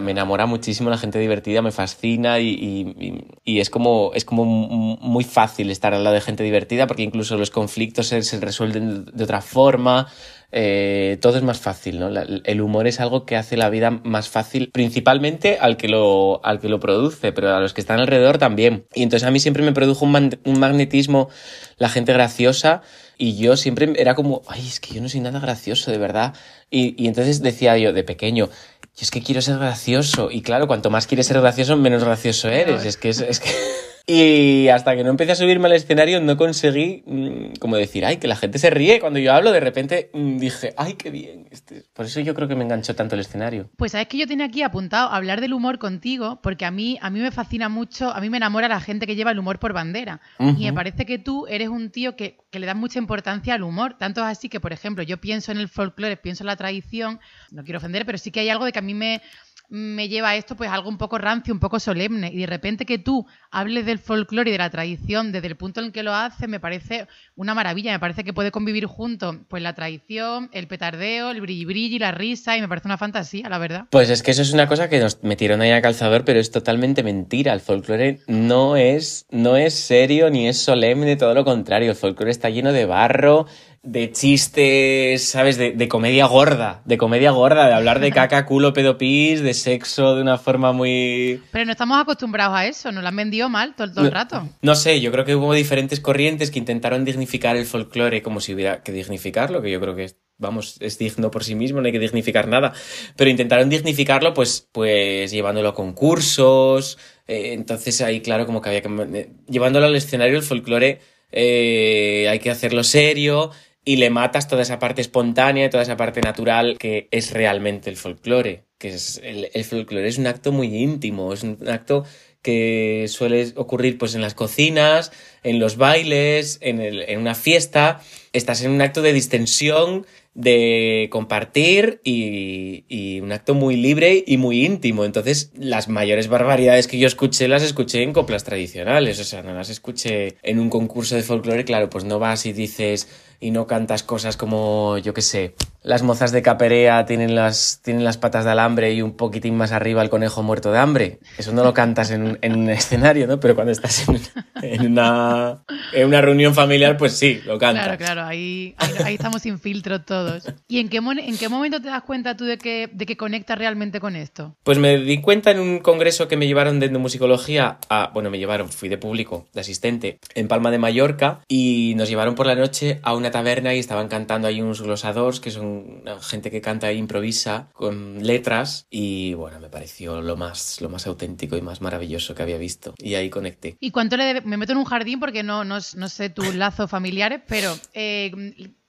Me, 0.00 0.10
enamora 0.10 0.46
muchísimo 0.46 0.90
la 0.90 0.98
gente 0.98 1.18
divertida, 1.18 1.62
me 1.62 1.72
fascina 1.72 2.40
y, 2.40 3.24
es, 3.44 3.70
como, 3.70 4.12
es 4.14 4.24
como 4.24 4.44
muy 4.44 5.24
fácil 5.24 5.70
estar 5.70 5.94
al 5.94 6.04
lado 6.04 6.14
de 6.14 6.20
gente 6.20 6.42
divertida 6.42 6.86
porque 6.86 7.02
incluso 7.02 7.36
los 7.36 7.50
conflictos 7.50 8.08
se, 8.08 8.40
resuelven 8.40 9.04
de 9.04 9.24
otra 9.24 9.40
forma. 9.40 10.08
Eh, 10.56 11.18
todo 11.20 11.36
es 11.36 11.42
más 11.42 11.58
fácil, 11.58 11.98
¿no? 11.98 12.08
El 12.08 12.60
humor 12.60 12.86
es 12.86 13.00
algo 13.00 13.26
que 13.26 13.36
hace 13.36 13.56
la 13.56 13.70
vida 13.70 13.90
más 13.90 14.28
fácil, 14.28 14.70
principalmente 14.72 15.58
al 15.60 15.76
que, 15.76 15.88
lo, 15.88 16.40
al 16.44 16.60
que 16.60 16.68
lo 16.68 16.78
produce, 16.78 17.32
pero 17.32 17.56
a 17.56 17.60
los 17.60 17.74
que 17.74 17.80
están 17.80 17.98
alrededor 17.98 18.38
también. 18.38 18.86
Y 18.94 19.02
entonces 19.02 19.26
a 19.26 19.32
mí 19.32 19.40
siempre 19.40 19.64
me 19.64 19.72
produjo 19.72 20.04
un 20.04 20.58
magnetismo 20.60 21.28
la 21.76 21.88
gente 21.88 22.12
graciosa 22.12 22.82
y 23.16 23.36
yo 23.36 23.56
siempre 23.56 23.92
era 23.96 24.14
como, 24.14 24.42
ay, 24.48 24.66
es 24.66 24.80
que 24.80 24.94
yo 24.94 25.00
no 25.00 25.08
soy 25.08 25.20
nada 25.20 25.40
gracioso, 25.40 25.90
de 25.90 25.98
verdad. 25.98 26.34
Y, 26.70 27.00
y 27.02 27.08
entonces 27.08 27.42
decía 27.42 27.78
yo 27.78 27.92
de 27.92 28.04
pequeño, 28.04 28.50
y 28.98 29.02
es 29.02 29.10
que 29.10 29.22
quiero 29.22 29.42
ser 29.42 29.58
gracioso. 29.58 30.30
Y 30.30 30.42
claro, 30.42 30.66
cuanto 30.66 30.90
más 30.90 31.06
quieres 31.06 31.26
ser 31.26 31.40
gracioso, 31.40 31.76
menos 31.76 32.04
gracioso 32.04 32.48
eres. 32.48 32.84
Es 32.84 32.96
que 32.96 33.08
es, 33.08 33.20
es 33.20 33.40
que... 33.40 33.50
Y 34.06 34.68
hasta 34.68 34.94
que 34.94 35.02
no 35.02 35.10
empecé 35.10 35.32
a 35.32 35.34
subirme 35.34 35.66
al 35.66 35.72
escenario 35.72 36.20
no 36.20 36.36
conseguí 36.36 37.02
mmm, 37.06 37.54
como 37.58 37.76
decir, 37.76 38.04
ay, 38.04 38.18
que 38.18 38.28
la 38.28 38.36
gente 38.36 38.58
se 38.58 38.68
ríe 38.68 39.00
cuando 39.00 39.18
yo 39.18 39.32
hablo, 39.32 39.50
de 39.50 39.60
repente 39.60 40.10
mmm, 40.12 40.36
dije, 40.36 40.74
ay, 40.76 40.94
qué 40.94 41.10
bien. 41.10 41.48
Este... 41.50 41.84
Por 41.94 42.04
eso 42.04 42.20
yo 42.20 42.34
creo 42.34 42.46
que 42.46 42.54
me 42.54 42.64
enganchó 42.64 42.94
tanto 42.94 43.14
el 43.14 43.22
escenario. 43.22 43.70
Pues 43.76 43.92
sabes 43.92 44.08
que 44.08 44.18
yo 44.18 44.26
tenía 44.26 44.46
aquí 44.46 44.62
apuntado 44.62 45.08
hablar 45.08 45.40
del 45.40 45.54
humor 45.54 45.78
contigo, 45.78 46.40
porque 46.42 46.66
a 46.66 46.70
mí, 46.70 46.98
a 47.00 47.08
mí 47.08 47.20
me 47.20 47.30
fascina 47.30 47.70
mucho, 47.70 48.10
a 48.10 48.20
mí 48.20 48.28
me 48.28 48.36
enamora 48.36 48.68
la 48.68 48.80
gente 48.80 49.06
que 49.06 49.16
lleva 49.16 49.30
el 49.30 49.38
humor 49.38 49.58
por 49.58 49.72
bandera. 49.72 50.20
Uh 50.38 50.48
-huh. 50.48 50.56
Y 50.58 50.64
me 50.66 50.72
parece 50.74 51.06
que 51.06 51.18
tú 51.18 51.46
eres 51.46 51.68
un 51.68 51.90
tío 51.90 52.14
que, 52.14 52.36
que 52.50 52.58
le 52.58 52.66
da 52.66 52.74
mucha 52.74 52.98
importancia 52.98 53.54
al 53.54 53.62
humor. 53.62 53.96
Tanto 53.98 54.20
es 54.20 54.26
así 54.26 54.50
que, 54.50 54.60
por 54.60 54.72
ejemplo, 54.74 55.02
yo 55.02 55.18
pienso 55.18 55.50
en 55.50 55.58
el 55.58 55.68
folclore, 55.68 56.18
pienso 56.18 56.42
en 56.42 56.48
la 56.48 56.56
tradición, 56.56 57.20
no 57.50 57.64
quiero 57.64 57.78
ofender, 57.78 58.04
pero 58.04 58.18
sí 58.18 58.30
que 58.30 58.40
hay 58.40 58.50
algo 58.50 58.66
de 58.66 58.72
que 58.72 58.80
a 58.80 58.82
mí 58.82 58.92
me 58.92 59.22
me 59.68 60.08
lleva 60.08 60.30
a 60.30 60.36
esto 60.36 60.56
pues 60.56 60.70
algo 60.70 60.88
un 60.88 60.98
poco 60.98 61.18
rancio, 61.18 61.52
un 61.52 61.60
poco 61.60 61.80
solemne. 61.80 62.30
Y 62.32 62.38
de 62.38 62.46
repente 62.46 62.86
que 62.86 62.98
tú 62.98 63.26
hables 63.50 63.86
del 63.86 63.98
folclore 63.98 64.50
y 64.50 64.52
de 64.52 64.58
la 64.58 64.70
tradición 64.70 65.32
desde 65.32 65.48
el 65.48 65.56
punto 65.56 65.80
en 65.80 65.92
que 65.92 66.02
lo 66.02 66.14
haces 66.14 66.48
me 66.48 66.60
parece 66.60 67.06
una 67.34 67.54
maravilla, 67.54 67.92
me 67.92 67.98
parece 67.98 68.24
que 68.24 68.32
puede 68.32 68.50
convivir 68.50 68.86
junto 68.86 69.44
pues 69.48 69.62
la 69.62 69.74
tradición, 69.74 70.50
el 70.52 70.66
petardeo, 70.66 71.30
el 71.30 71.40
brilli 71.40 71.64
brilli, 71.64 71.98
la 71.98 72.12
risa 72.12 72.56
y 72.56 72.60
me 72.60 72.68
parece 72.68 72.88
una 72.88 72.98
fantasía, 72.98 73.48
la 73.48 73.58
verdad. 73.58 73.86
Pues 73.90 74.10
es 74.10 74.22
que 74.22 74.30
eso 74.30 74.42
es 74.42 74.52
una 74.52 74.68
cosa 74.68 74.88
que 74.88 75.00
nos 75.00 75.22
metieron 75.22 75.60
ahí 75.60 75.70
a 75.70 75.82
calzador, 75.82 76.24
pero 76.24 76.40
es 76.40 76.50
totalmente 76.50 77.02
mentira, 77.02 77.52
el 77.52 77.60
folclore 77.60 78.20
no 78.26 78.76
es 78.76 79.26
no 79.30 79.56
es 79.56 79.74
serio 79.74 80.30
ni 80.30 80.48
es 80.48 80.58
solemne, 80.58 81.16
todo 81.16 81.34
lo 81.34 81.44
contrario, 81.44 81.90
el 81.90 81.96
folclore 81.96 82.30
está 82.30 82.50
lleno 82.50 82.72
de 82.72 82.86
barro, 82.86 83.46
de 83.84 84.10
chistes, 84.10 85.28
¿sabes? 85.28 85.58
De, 85.58 85.72
de, 85.72 85.88
comedia 85.88 86.26
gorda, 86.26 86.80
de 86.86 86.96
comedia 86.96 87.30
gorda, 87.30 87.66
de 87.66 87.74
hablar 87.74 88.00
de 88.00 88.10
caca, 88.10 88.46
culo, 88.46 88.72
pedopis, 88.72 89.42
de 89.42 89.52
sexo 89.52 90.16
de 90.16 90.22
una 90.22 90.38
forma 90.38 90.72
muy... 90.72 91.42
Pero 91.52 91.66
no 91.66 91.72
estamos 91.72 92.00
acostumbrados 92.00 92.56
a 92.56 92.66
eso, 92.66 92.90
nos 92.92 93.02
lo 93.02 93.08
han 93.08 93.16
vendido 93.16 93.48
mal 93.50 93.74
todo, 93.76 93.92
todo 93.92 94.06
el 94.06 94.12
rato. 94.12 94.40
No, 94.40 94.50
no, 94.62 94.74
sé, 94.74 95.00
yo 95.00 95.12
creo 95.12 95.26
que 95.26 95.36
hubo 95.36 95.52
diferentes 95.52 96.00
corrientes 96.00 96.50
que 96.50 96.58
intentaron 96.58 97.04
dignificar 97.04 97.56
el 97.56 97.66
folclore 97.66 98.22
como 98.22 98.40
si 98.40 98.54
hubiera 98.54 98.82
que 98.82 98.90
dignificarlo, 98.90 99.60
que 99.60 99.70
yo 99.70 99.80
creo 99.80 99.94
que 99.94 100.12
vamos, 100.38 100.78
es 100.80 100.98
digno 100.98 101.30
por 101.30 101.44
sí 101.44 101.54
mismo, 101.54 101.80
no 101.80 101.86
hay 101.86 101.92
que 101.92 101.98
dignificar 101.98 102.48
nada, 102.48 102.72
pero 103.16 103.30
intentaron 103.30 103.68
dignificarlo 103.68 104.34
pues, 104.34 104.66
pues 104.72 105.30
llevándolo 105.30 105.68
a 105.68 105.74
concursos, 105.74 106.98
eh, 107.26 107.52
entonces 107.52 108.00
ahí 108.00 108.20
claro 108.20 108.46
como 108.46 108.62
que 108.62 108.70
había 108.70 108.82
que... 108.82 108.88
Eh, 109.14 109.30
llevándolo 109.46 109.86
al 109.86 109.94
escenario 109.94 110.36
el 110.36 110.42
folclore... 110.42 111.00
Eh, 111.36 112.28
hay 112.30 112.38
que 112.38 112.48
hacerlo 112.48 112.84
serio, 112.84 113.50
y 113.84 113.96
le 113.96 114.10
matas 114.10 114.48
toda 114.48 114.62
esa 114.62 114.78
parte 114.78 115.00
espontánea, 115.02 115.70
toda 115.70 115.82
esa 115.82 115.96
parte 115.96 116.20
natural 116.20 116.78
que 116.78 117.08
es 117.10 117.32
realmente 117.32 117.90
el 117.90 117.96
folclore. 117.96 118.64
Que 118.78 118.88
es 118.88 119.20
el, 119.22 119.64
folclore 119.64 120.08
es 120.08 120.18
un 120.18 120.26
acto 120.26 120.52
muy 120.52 120.74
íntimo, 120.74 121.32
es 121.32 121.42
un 121.42 121.58
acto 121.68 122.04
que 122.42 123.06
suele 123.08 123.52
ocurrir 123.56 123.96
pues 123.96 124.14
en 124.14 124.20
las 124.20 124.34
cocinas, 124.34 125.12
en 125.42 125.58
los 125.58 125.76
bailes, 125.76 126.58
en, 126.60 126.80
el, 126.80 127.02
en 127.02 127.20
una 127.20 127.34
fiesta. 127.34 128.00
Estás 128.32 128.62
en 128.62 128.70
un 128.70 128.82
acto 128.82 129.00
de 129.00 129.12
distensión 129.12 130.06
de 130.34 131.08
compartir 131.10 132.00
y, 132.02 132.84
y, 132.88 133.20
un 133.20 133.30
acto 133.32 133.54
muy 133.54 133.76
libre 133.76 134.24
y 134.26 134.36
muy 134.36 134.66
íntimo. 134.66 135.04
Entonces, 135.04 135.52
las 135.56 135.88
mayores 135.88 136.28
barbaridades 136.28 136.88
que 136.88 136.98
yo 136.98 137.06
escuché 137.06 137.46
las 137.48 137.62
escuché 137.62 138.02
en 138.02 138.12
coplas 138.12 138.44
tradicionales, 138.44 139.20
o 139.20 139.24
sea, 139.24 139.42
no 139.42 139.54
las 139.54 139.70
escuché 139.70 140.36
en 140.42 140.58
un 140.58 140.70
concurso 140.70 141.14
de 141.14 141.22
folclore, 141.22 141.64
claro, 141.64 141.88
pues 141.88 142.04
no 142.04 142.18
vas 142.18 142.46
y 142.46 142.52
dices 142.52 143.08
y 143.44 143.50
no 143.50 143.66
cantas 143.66 144.02
cosas 144.02 144.38
como, 144.38 144.96
yo 144.96 145.12
qué 145.12 145.20
sé, 145.20 145.54
las 145.84 146.02
mozas 146.02 146.32
de 146.32 146.42
Caperea 146.42 147.04
tienen 147.04 147.34
las, 147.34 147.80
tienen 147.82 148.04
las 148.04 148.16
patas 148.16 148.44
de 148.44 148.50
alambre 148.50 148.92
y 148.94 149.02
un 149.02 149.12
poquitín 149.12 149.56
más 149.56 149.70
arriba 149.70 150.02
el 150.02 150.08
conejo 150.08 150.42
muerto 150.42 150.72
de 150.72 150.78
hambre. 150.78 151.20
Eso 151.38 151.52
no 151.52 151.62
lo 151.62 151.74
cantas 151.74 152.10
en, 152.10 152.38
en 152.40 152.56
un 152.56 152.70
escenario, 152.70 153.26
¿no? 153.26 153.38
Pero 153.38 153.54
cuando 153.54 153.70
estás 153.70 154.08
en, 154.08 154.20
en, 154.62 154.92
una, 154.92 155.62
en 155.92 156.06
una 156.06 156.20
reunión 156.22 156.54
familiar, 156.54 156.96
pues 156.96 157.12
sí, 157.12 157.40
lo 157.44 157.58
cantas. 157.58 157.84
Claro, 157.84 157.98
claro, 157.98 158.24
ahí, 158.24 158.74
ahí, 159.04 159.14
estamos 159.14 159.42
sin 159.42 159.58
filtro 159.58 160.00
todos. 160.00 160.44
¿Y 160.68 160.78
en 160.78 160.88
qué, 160.88 160.96
en 160.96 161.36
qué 161.36 161.48
momento 161.48 161.80
te 161.80 161.88
das 161.88 162.02
cuenta 162.02 162.34
tú 162.36 162.44
de 162.46 162.56
que, 162.56 162.88
de 162.90 163.04
que 163.04 163.16
conectas 163.16 163.58
realmente 163.58 164.00
con 164.00 164.16
esto? 164.16 164.56
Pues 164.64 164.78
me 164.78 164.96
di 164.98 165.20
cuenta 165.20 165.50
en 165.50 165.60
un 165.60 165.80
congreso 165.80 166.28
que 166.28 166.38
me 166.38 166.46
llevaron 166.46 166.80
de 166.80 166.88
musicología 166.88 167.78
a, 167.90 168.10
bueno, 168.14 168.30
me 168.30 168.38
llevaron, 168.38 168.70
fui 168.70 168.88
de 168.88 168.96
público, 168.96 169.46
de 169.52 169.60
asistente, 169.60 170.18
en 170.34 170.48
Palma 170.48 170.70
de 170.70 170.78
Mallorca 170.78 171.40
y 171.46 171.92
nos 171.96 172.08
llevaron 172.08 172.34
por 172.34 172.46
la 172.46 172.54
noche 172.54 173.00
a 173.02 173.14
una 173.14 173.30
taberna 173.30 173.74
y 173.74 173.78
estaban 173.78 174.08
cantando 174.08 174.48
ahí 174.48 174.62
unos 174.62 174.80
glosadores 174.80 175.40
que 175.40 175.50
son 175.50 175.73
gente 176.20 176.50
que 176.50 176.60
canta 176.60 176.90
e 176.90 176.94
improvisa 176.94 177.68
con 177.72 178.26
letras 178.26 178.86
y 178.90 179.34
bueno, 179.34 179.60
me 179.60 179.68
pareció 179.68 180.22
lo 180.22 180.36
más, 180.36 180.80
lo 180.80 180.88
más 180.88 181.06
auténtico 181.06 181.56
y 181.56 181.62
más 181.62 181.80
maravilloso 181.80 182.34
que 182.34 182.42
había 182.42 182.58
visto 182.58 182.94
y 182.98 183.14
ahí 183.14 183.30
conecté. 183.30 183.76
¿Y 183.80 183.90
cuánto 183.90 184.16
le 184.16 184.24
debe? 184.24 184.40
Me 184.42 184.56
meto 184.56 184.72
en 184.72 184.78
un 184.78 184.84
jardín 184.84 185.20
porque 185.20 185.42
no, 185.42 185.64
no, 185.64 185.78
no 185.96 186.08
sé 186.08 186.30
tus 186.30 186.54
lazos 186.54 186.90
familiares, 186.90 187.40
pero 187.46 187.76
eh, 187.92 188.32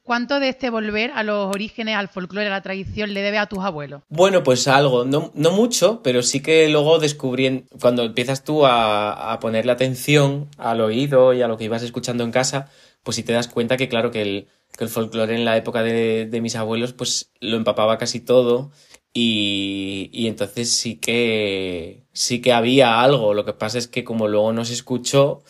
¿Cuánto 0.05 0.39
de 0.39 0.49
este 0.49 0.69
volver 0.69 1.09
a 1.15 1.23
los 1.23 1.47
orígenes, 1.47 1.95
al 1.95 2.09
folclore, 2.09 2.45
a 2.45 2.51
la 2.51 2.61
tradición, 2.61 3.11
le 3.15 3.23
debe 3.23 3.39
a 3.39 3.47
tus 3.47 3.63
abuelos? 3.63 4.03
Bueno, 4.07 4.43
pues 4.43 4.67
algo, 4.67 5.03
no, 5.03 5.31
no 5.33 5.49
mucho, 5.49 6.03
pero 6.03 6.21
sí 6.21 6.41
que 6.41 6.69
luego 6.69 6.99
descubrí, 6.99 7.65
cuando 7.81 8.03
empiezas 8.03 8.43
tú 8.43 8.67
a, 8.67 9.33
a 9.33 9.39
ponerle 9.39 9.71
atención 9.71 10.47
al 10.59 10.81
oído 10.81 11.33
y 11.33 11.41
a 11.41 11.47
lo 11.47 11.57
que 11.57 11.63
ibas 11.63 11.81
escuchando 11.81 12.23
en 12.23 12.29
casa, 12.29 12.69
pues 13.01 13.15
sí 13.15 13.23
te 13.23 13.33
das 13.33 13.47
cuenta 13.47 13.77
que 13.77 13.89
claro 13.89 14.11
que 14.11 14.21
el, 14.21 14.47
que 14.77 14.83
el 14.83 14.89
folclore 14.89 15.35
en 15.35 15.45
la 15.45 15.57
época 15.57 15.83
de, 15.83 16.25
de, 16.25 16.41
mis 16.41 16.55
abuelos 16.55 16.93
pues 16.93 17.31
lo 17.39 17.57
empapaba 17.57 17.97
casi 17.97 18.19
todo 18.19 18.71
y, 19.13 20.09
y, 20.13 20.27
entonces 20.27 20.71
sí 20.71 20.97
que 20.97 22.03
sí 22.13 22.41
que 22.41 22.53
había 22.53 23.01
algo. 23.01 23.33
Lo 23.33 23.45
que 23.45 23.53
pasa 23.53 23.77
es 23.77 23.87
que 23.87 24.03
como 24.03 24.27
luego 24.27 24.53
no 24.53 24.65
se 24.65 24.73
escuchó 24.73 25.43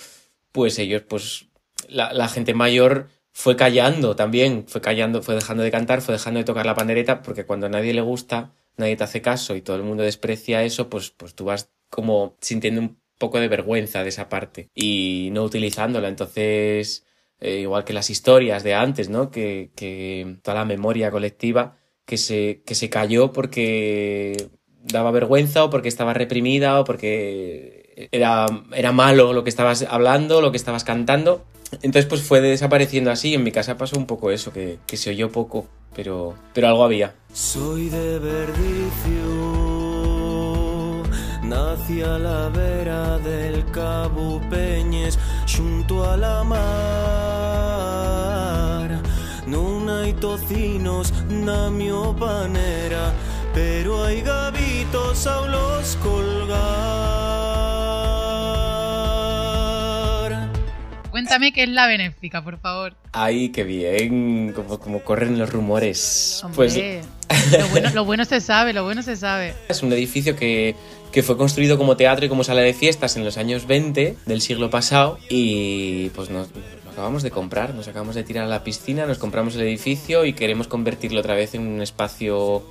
pues 0.52 0.80
ellos 0.80 1.04
pues 1.08 1.48
la, 1.90 2.14
la 2.14 2.28
gente 2.30 2.54
mayor 2.54 3.10
fue 3.32 3.56
callando 3.56 4.16
también 4.16 4.66
fue 4.68 4.82
callando 4.82 5.22
fue 5.22 5.36
dejando 5.36 5.64
de 5.64 5.72
cantar 5.72 6.02
fue 6.02 6.14
dejando 6.14 6.40
de 6.40 6.46
tocar 6.46 6.66
la 6.66 6.76
pandereta 6.76 7.22
porque 7.22 7.46
cuando 7.46 7.68
a 7.68 7.70
nadie 7.70 7.94
le 7.94 8.02
gusta 8.02 8.54
nadie 8.78 8.96
te 8.96 9.04
hace 9.04 9.22
caso 9.22 9.56
y 9.56 9.62
todo 9.62 9.76
el 9.76 9.84
mundo 9.84 10.04
desprecia 10.04 10.64
eso 10.64 10.90
pues 10.90 11.12
pues 11.12 11.36
tú 11.36 11.46
vas 11.46 11.72
como 11.90 12.38
sintiendo 12.42 12.82
un 12.82 13.00
poco 13.18 13.40
de 13.40 13.48
vergüenza 13.48 14.04
de 14.04 14.10
esa 14.10 14.30
parte 14.30 14.70
y 14.76 15.30
no 15.32 15.44
utilizándola. 15.44 16.08
Entonces 16.08 17.06
eh, 17.40 17.60
igual 17.60 17.84
que 17.84 17.94
las 17.94 18.10
historias 18.10 18.64
de 18.64 18.74
antes, 18.74 19.10
¿no? 19.10 19.32
Que, 19.32 19.72
que 19.76 20.38
toda 20.42 20.56
la 20.56 20.66
memoria 20.66 21.12
colectiva 21.12 21.78
que 22.06 22.18
se, 22.18 22.62
que 22.66 22.76
se 22.76 22.90
cayó 22.90 23.32
porque 23.32 24.50
daba 24.84 25.12
vergüenza 25.12 25.64
o 25.64 25.70
porque 25.70 25.90
estaba 25.90 26.14
reprimida 26.14 26.80
o 26.80 26.84
porque 26.84 28.08
era, 28.12 28.46
era 28.74 28.92
malo 28.92 29.34
lo 29.34 29.44
que 29.44 29.50
estabas 29.50 29.86
hablando, 29.90 30.42
lo 30.42 30.52
que 30.52 30.58
estabas 30.58 30.84
cantando. 30.84 31.44
Entonces 31.82 32.06
pues 32.06 32.22
fue 32.22 32.42
desapareciendo 32.42 33.12
así. 33.12 33.34
En 33.34 33.44
mi 33.44 33.52
casa 33.52 33.78
pasó 33.78 33.98
un 33.98 34.06
poco 34.06 34.32
eso, 34.32 34.54
que, 34.54 34.80
que 34.86 34.98
se 34.98 35.10
oyó 35.10 35.32
poco, 35.32 35.68
pero, 35.96 36.36
pero 36.54 36.68
algo 36.68 36.84
había. 36.84 37.16
Soy 37.34 37.90
de 37.90 38.20
Verdicio, 38.20 39.24
nací 41.44 42.02
a 42.02 42.20
la 42.20 42.50
vera 42.50 43.18
del 43.20 43.66
Cabo 43.72 44.40
Peñes, 44.50 45.18
junto 45.58 46.04
a 46.10 46.18
la 46.18 46.44
mar. 46.44 46.66
Non 49.48 49.88
hai 49.90 50.14
tocinos 50.18 51.14
na 51.30 51.70
mio 51.70 52.14
panera, 52.18 53.14
pero 53.54 54.04
hai 54.04 54.22
gavitos 54.22 55.28
ao 55.28 55.48
los 55.48 55.96
colgar. 59.86 60.50
Cuéntame 61.12 61.54
qué 61.54 61.64
es 61.64 61.70
la 61.70 61.88
benéfica, 61.88 62.44
por 62.44 62.60
favor. 62.60 62.96
Ay, 63.14 63.50
qué 63.50 63.64
bien, 63.64 64.52
como, 64.54 64.80
como 64.80 65.00
corren 65.02 65.40
los 65.40 65.50
rumores. 65.50 66.42
Hombre, 66.44 66.58
Pues 66.58 66.76
lo, 67.58 67.68
bueno, 67.70 67.90
lo 67.94 68.04
bueno 68.06 68.26
se 68.26 68.42
sabe, 68.42 68.74
lo 68.74 68.84
bueno 68.84 69.02
se 69.02 69.16
sabe. 69.16 69.54
es 69.70 69.82
un 69.82 69.94
edificio 69.94 70.36
que, 70.36 70.76
que 71.16 71.24
fue 71.24 71.38
construido 71.38 71.78
como 71.78 71.96
teatro 71.96 72.26
y 72.26 72.30
como 72.30 72.44
sala 72.44 72.60
de 72.62 72.74
fiestas 72.74 73.16
en 73.16 73.24
los 73.24 73.38
años 73.38 73.66
20 73.68 74.18
del 74.26 74.42
siglo 74.42 74.70
pasado 74.70 75.18
y 75.30 76.10
pues 76.10 76.30
nos, 76.30 76.50
lo 76.84 76.92
acabamos 76.92 77.24
de 77.24 77.32
comprar, 77.32 77.74
nos 77.74 77.88
acabamos 77.88 78.16
de 78.16 78.24
tirar 78.26 78.44
a 78.44 78.48
la 78.48 78.66
piscina, 78.66 79.06
nos 79.06 79.18
compramos 79.18 79.56
el 79.56 79.62
edificio 79.62 80.26
y 80.26 80.34
queremos 80.34 80.68
convertirlo 80.68 81.22
otra 81.22 81.34
vez 81.34 81.56
en 81.56 81.66
un 81.66 81.82
espacio, 81.82 82.64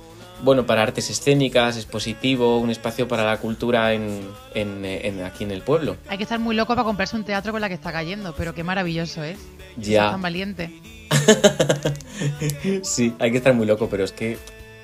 bueno, 0.43 0.67
para 0.67 0.83
artes 0.83 1.09
escénicas, 1.09 1.75
expositivo, 1.75 2.59
un 2.59 2.69
espacio 2.69 3.07
para 3.07 3.25
la 3.25 3.37
cultura 3.37 3.93
en, 3.93 4.21
en- 4.53 4.85
en- 4.85 5.23
aquí 5.23 5.43
en 5.43 5.49
el 5.49 5.63
pueblo. 5.63 5.97
Hay 6.07 6.17
que 6.17 6.23
estar 6.23 6.37
muy 6.39 6.55
loco 6.55 6.75
para 6.75 6.83
comprarse 6.85 7.15
un 7.15 7.23
teatro 7.23 7.51
con 7.51 7.61
la 7.61 7.67
que 7.67 7.73
está 7.73 7.91
cayendo, 7.91 8.35
pero 8.37 8.53
qué 8.53 8.63
maravilloso 8.63 9.23
es. 9.23 9.39
Ya. 9.75 10.05
Es 10.05 10.11
tan 10.11 10.21
valiente. 10.21 10.69
sí, 12.83 13.11
hay 13.19 13.31
que 13.31 13.37
estar 13.37 13.55
muy 13.55 13.65
loco, 13.65 13.87
pero 13.89 14.03
es 14.03 14.11
que, 14.11 14.37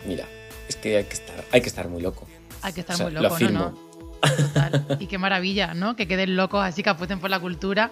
mira, 0.07 0.25
es 0.67 0.75
que 0.75 0.97
hay 0.97 1.03
que 1.03 1.13
estar, 1.13 1.45
hay 1.51 1.61
que 1.61 1.67
estar 1.69 1.87
muy 1.87 2.01
loco. 2.01 2.27
Hay 2.61 2.73
que 2.73 2.81
estar 2.81 2.95
O 2.95 2.97
sea, 2.97 3.05
muy 3.07 3.13
lo 3.15 3.21
loco, 3.23 3.37
¿no? 3.49 3.73
Total. 4.21 4.97
Y 4.99 5.07
qué 5.07 5.17
maravilla, 5.17 5.73
¿no? 5.73 5.95
Que 5.95 6.07
queden 6.07 6.35
locos 6.35 6.63
así, 6.63 6.83
que 6.83 6.91
apuesten 6.91 7.19
por 7.19 7.31
la 7.31 7.39
cultura 7.39 7.91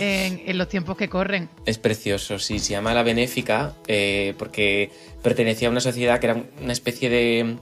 en, 0.00 0.42
en 0.44 0.58
los 0.58 0.68
tiempos 0.68 0.96
que 0.96 1.08
corren. 1.08 1.48
Es 1.66 1.78
precioso, 1.78 2.38
sí, 2.40 2.58
se 2.58 2.72
llama 2.72 2.94
La 2.94 3.04
Benéfica 3.04 3.74
eh, 3.86 4.34
porque 4.38 4.90
pertenecía 5.22 5.68
a 5.68 5.70
una 5.70 5.80
sociedad 5.80 6.18
que 6.18 6.26
era 6.26 6.42
una 6.60 6.72
especie 6.72 7.08
de, 7.08 7.58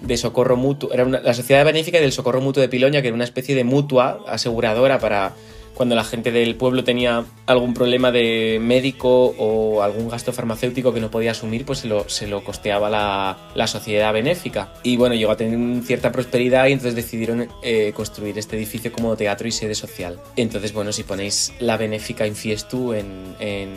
de 0.00 0.16
socorro 0.16 0.56
mutuo, 0.56 0.92
era 0.92 1.04
una- 1.04 1.20
la 1.20 1.32
Sociedad 1.32 1.64
Benéfica 1.64 1.98
y 1.98 2.00
del 2.00 2.10
Socorro 2.12 2.40
Mutuo 2.40 2.60
de 2.60 2.68
Piloña, 2.68 3.02
que 3.02 3.08
era 3.08 3.14
una 3.14 3.22
especie 3.24 3.54
de 3.54 3.62
mutua 3.62 4.24
aseguradora 4.26 4.98
para 4.98 5.34
cuando 5.74 5.94
la 5.94 6.04
gente 6.04 6.30
del 6.30 6.56
pueblo 6.56 6.84
tenía 6.84 7.24
algún 7.46 7.74
problema 7.74 8.12
de 8.12 8.58
médico 8.60 9.34
o 9.38 9.82
algún 9.82 10.08
gasto 10.08 10.32
farmacéutico 10.32 10.92
que 10.92 11.00
no 11.00 11.10
podía 11.10 11.30
asumir, 11.30 11.64
pues 11.64 11.80
se 11.80 11.88
lo, 11.88 12.08
se 12.08 12.26
lo 12.26 12.44
costeaba 12.44 12.90
la, 12.90 13.38
la 13.54 13.66
sociedad 13.66 14.12
benéfica. 14.12 14.72
Y 14.82 14.96
bueno, 14.96 15.14
llegó 15.14 15.32
a 15.32 15.36
tener 15.36 15.82
cierta 15.82 16.12
prosperidad 16.12 16.66
y 16.66 16.72
entonces 16.72 16.94
decidieron 16.94 17.48
eh, 17.62 17.92
construir 17.94 18.38
este 18.38 18.56
edificio 18.56 18.92
como 18.92 19.16
teatro 19.16 19.48
y 19.48 19.52
sede 19.52 19.74
social. 19.74 20.20
Entonces, 20.36 20.72
bueno, 20.72 20.92
si 20.92 21.02
ponéis 21.02 21.52
la 21.58 21.76
benéfica 21.76 22.26
Infiestu 22.26 22.92
en, 22.92 23.34
en 23.38 23.70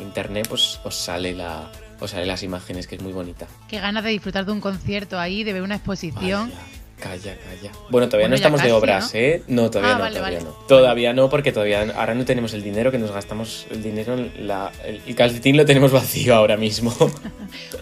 internet, 0.00 0.46
pues 0.48 0.80
os 0.84 0.94
sale 0.94 1.34
la... 1.34 1.70
Os 2.00 2.10
sale 2.10 2.26
las 2.26 2.42
imágenes, 2.42 2.88
que 2.88 2.96
es 2.96 3.02
muy 3.02 3.12
bonita. 3.12 3.46
Qué 3.68 3.78
ganas 3.78 4.02
de 4.02 4.10
disfrutar 4.10 4.44
de 4.44 4.50
un 4.50 4.60
concierto 4.60 5.18
ahí, 5.18 5.44
de 5.44 5.52
ver 5.52 5.62
una 5.62 5.76
exposición. 5.76 6.50
Vaya, 6.50 6.60
Calla, 7.00 7.36
calla. 7.36 7.72
Bueno, 7.90 8.08
todavía 8.08 8.24
Bueno, 8.24 8.28
no 8.28 8.34
estamos 8.36 8.62
de 8.62 8.72
obras, 8.72 9.12
¿no? 9.12 9.20
¿eh? 9.20 9.42
No, 9.48 9.70
todavía 9.70 9.92
Ah, 9.92 9.98
no, 9.98 10.00
vale, 10.04 10.16
todavía 10.16 10.38
vale. 10.38 10.50
no. 10.50 10.66
Todavía 10.66 11.12
no, 11.12 11.28
porque 11.28 11.52
todavía 11.52 11.82
ahora 11.96 12.14
no 12.14 12.24
tenemos 12.24 12.54
el 12.54 12.62
dinero 12.62 12.90
que 12.90 12.98
nos 12.98 13.10
gastamos 13.10 13.66
el 13.70 13.82
dinero, 13.82 14.14
en 14.14 14.46
la, 14.46 14.70
el, 14.84 15.14
calcetín 15.14 15.56
lo 15.56 15.64
tenemos 15.66 15.92
vacío 15.92 16.34
ahora 16.34 16.56
mismo. 16.56 16.94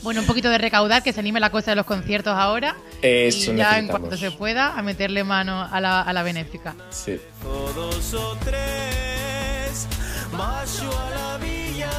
Bueno, 0.02 0.21
un 0.21 0.26
poquito 0.26 0.50
de 0.50 0.59
recaudar, 0.59 1.02
que 1.02 1.12
se 1.12 1.21
anime 1.21 1.38
la 1.38 1.50
cosa 1.50 1.71
de 1.71 1.76
los 1.76 1.87
conciertos 1.87 2.35
ahora. 2.37 2.76
Eso 3.00 3.52
y 3.52 3.57
ya 3.57 3.78
en 3.78 3.87
cuanto 3.87 4.16
se 4.16 4.31
pueda, 4.33 4.76
a 4.76 4.83
meterle 4.83 5.23
mano 5.25 5.62
a 5.71 5.81
la, 5.81 6.02
a 6.02 6.12
la 6.12 6.23
benéfica. 6.23 6.75
Sí. 6.90 7.21
Todos 7.42 8.14
o 8.14 8.37
tres, 8.45 9.87
a 10.33 11.11
la 11.14 11.38
villa 11.38 11.90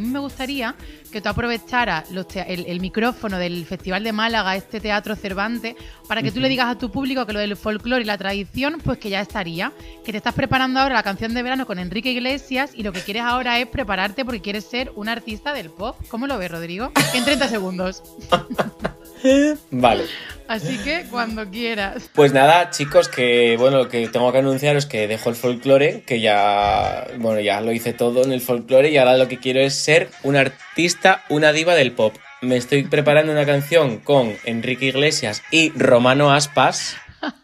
A 0.00 0.02
mí 0.02 0.08
me 0.08 0.18
gustaría 0.18 0.74
que 1.12 1.20
tú 1.20 1.28
aprovecharas 1.28 2.10
los 2.10 2.26
tea- 2.26 2.44
el, 2.44 2.64
el 2.66 2.80
micrófono 2.80 3.36
del 3.36 3.66
Festival 3.66 4.02
de 4.02 4.12
Málaga, 4.12 4.56
este 4.56 4.80
teatro 4.80 5.14
Cervantes, 5.14 5.74
para 6.08 6.22
que 6.22 6.32
tú 6.32 6.40
le 6.40 6.48
digas 6.48 6.68
a 6.68 6.78
tu 6.78 6.90
público 6.90 7.26
que 7.26 7.34
lo 7.34 7.38
del 7.38 7.54
folclore 7.56 8.00
y 8.02 8.06
la 8.06 8.16
tradición, 8.16 8.80
pues 8.82 8.98
que 8.98 9.10
ya 9.10 9.20
estaría. 9.20 9.72
Que 10.04 10.12
te 10.12 10.16
estás 10.18 10.32
preparando 10.34 10.80
ahora 10.80 10.94
la 10.94 11.02
canción 11.02 11.34
de 11.34 11.42
verano 11.42 11.66
con 11.66 11.78
Enrique 11.78 12.10
Iglesias 12.12 12.70
y 12.74 12.82
lo 12.82 12.92
que 12.92 13.00
quieres 13.02 13.22
ahora 13.24 13.58
es 13.58 13.66
prepararte 13.66 14.24
porque 14.24 14.40
quieres 14.40 14.64
ser 14.64 14.90
un 14.96 15.08
artista 15.10 15.52
del 15.52 15.68
pop. 15.70 15.96
¿Cómo 16.08 16.26
lo 16.26 16.38
ves, 16.38 16.50
Rodrigo? 16.50 16.92
En 17.12 17.24
30 17.24 17.48
segundos. 17.48 18.02
Vale. 19.70 20.04
Así 20.48 20.78
que 20.78 21.06
cuando 21.10 21.48
quieras. 21.48 22.10
Pues 22.12 22.32
nada, 22.32 22.70
chicos, 22.70 23.08
que 23.08 23.56
bueno, 23.56 23.78
lo 23.78 23.88
que 23.88 24.08
tengo 24.08 24.32
que 24.32 24.38
anunciaros 24.38 24.84
es 24.84 24.90
que 24.90 25.06
dejo 25.06 25.30
el 25.30 25.36
folclore, 25.36 26.02
que 26.02 26.20
ya, 26.20 27.06
bueno, 27.18 27.40
ya 27.40 27.60
lo 27.60 27.70
hice 27.70 27.92
todo 27.92 28.24
en 28.24 28.32
el 28.32 28.40
folclore 28.40 28.90
y 28.90 28.96
ahora 28.96 29.16
lo 29.16 29.28
que 29.28 29.38
quiero 29.38 29.60
es 29.60 29.74
ser 29.74 30.10
un 30.24 30.34
artista, 30.34 31.22
una 31.28 31.52
diva 31.52 31.74
del 31.76 31.92
pop. 31.92 32.16
me 32.40 32.56
estoy 32.56 32.82
preparando 32.82 33.30
una 33.30 33.46
canción 33.46 33.98
con 33.98 34.34
Enrique 34.44 34.86
Iglesias 34.86 35.42
y 35.52 35.70
Romano 35.70 36.32
Aspas, 36.32 36.96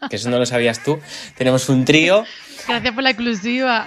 que 0.09 0.17
eso 0.17 0.29
no 0.29 0.37
lo 0.37 0.45
sabías 0.45 0.83
tú. 0.83 0.99
Tenemos 1.37 1.69
un 1.69 1.85
trío 1.85 2.25
Gracias 2.67 2.93
por 2.93 3.03
la 3.03 3.11
exclusiva. 3.11 3.85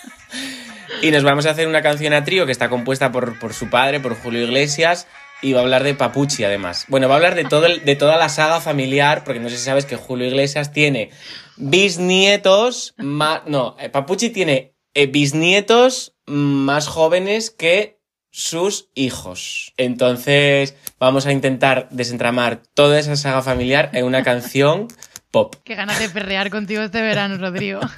y 1.02 1.10
nos 1.10 1.22
vamos 1.22 1.46
a 1.46 1.50
hacer 1.50 1.66
una 1.66 1.80
canción 1.80 2.12
a 2.12 2.22
trío 2.22 2.44
que 2.44 2.52
está 2.52 2.68
compuesta 2.68 3.10
por, 3.10 3.38
por 3.38 3.54
su 3.54 3.70
padre, 3.70 3.98
por 3.98 4.14
Julio 4.14 4.44
Iglesias. 4.44 5.06
Y 5.40 5.52
va 5.52 5.60
a 5.60 5.62
hablar 5.62 5.84
de 5.84 5.94
Papuchi, 5.94 6.42
además. 6.44 6.84
Bueno, 6.88 7.08
va 7.08 7.14
a 7.14 7.18
hablar 7.18 7.34
de, 7.36 7.44
todo 7.44 7.66
el- 7.66 7.84
de 7.84 7.94
toda 7.96 8.16
la 8.16 8.28
saga 8.28 8.60
familiar, 8.60 9.22
porque 9.24 9.38
no 9.40 9.48
sé 9.48 9.56
si 9.56 9.64
sabes 9.64 9.86
que 9.86 9.96
Julio 9.96 10.26
Iglesias 10.26 10.72
tiene 10.72 11.10
bisnietos 11.56 12.94
más... 12.98 13.42
No, 13.46 13.76
eh, 13.78 13.88
Papuchi 13.88 14.30
tiene 14.30 14.74
eh, 14.94 15.06
bisnietos 15.06 16.14
más 16.26 16.88
jóvenes 16.88 17.50
que 17.50 18.00
sus 18.30 18.88
hijos. 18.94 19.72
Entonces, 19.76 20.74
vamos 20.98 21.26
a 21.26 21.32
intentar 21.32 21.88
desentramar 21.90 22.60
toda 22.74 22.98
esa 22.98 23.16
saga 23.16 23.42
familiar 23.42 23.90
en 23.94 24.04
una 24.04 24.22
canción 24.24 24.88
pop. 25.30 25.54
Qué 25.64 25.76
ganas 25.76 25.98
de 26.00 26.08
perrear 26.08 26.50
contigo 26.50 26.82
este 26.82 27.00
verano, 27.00 27.38
Rodrigo. 27.38 27.80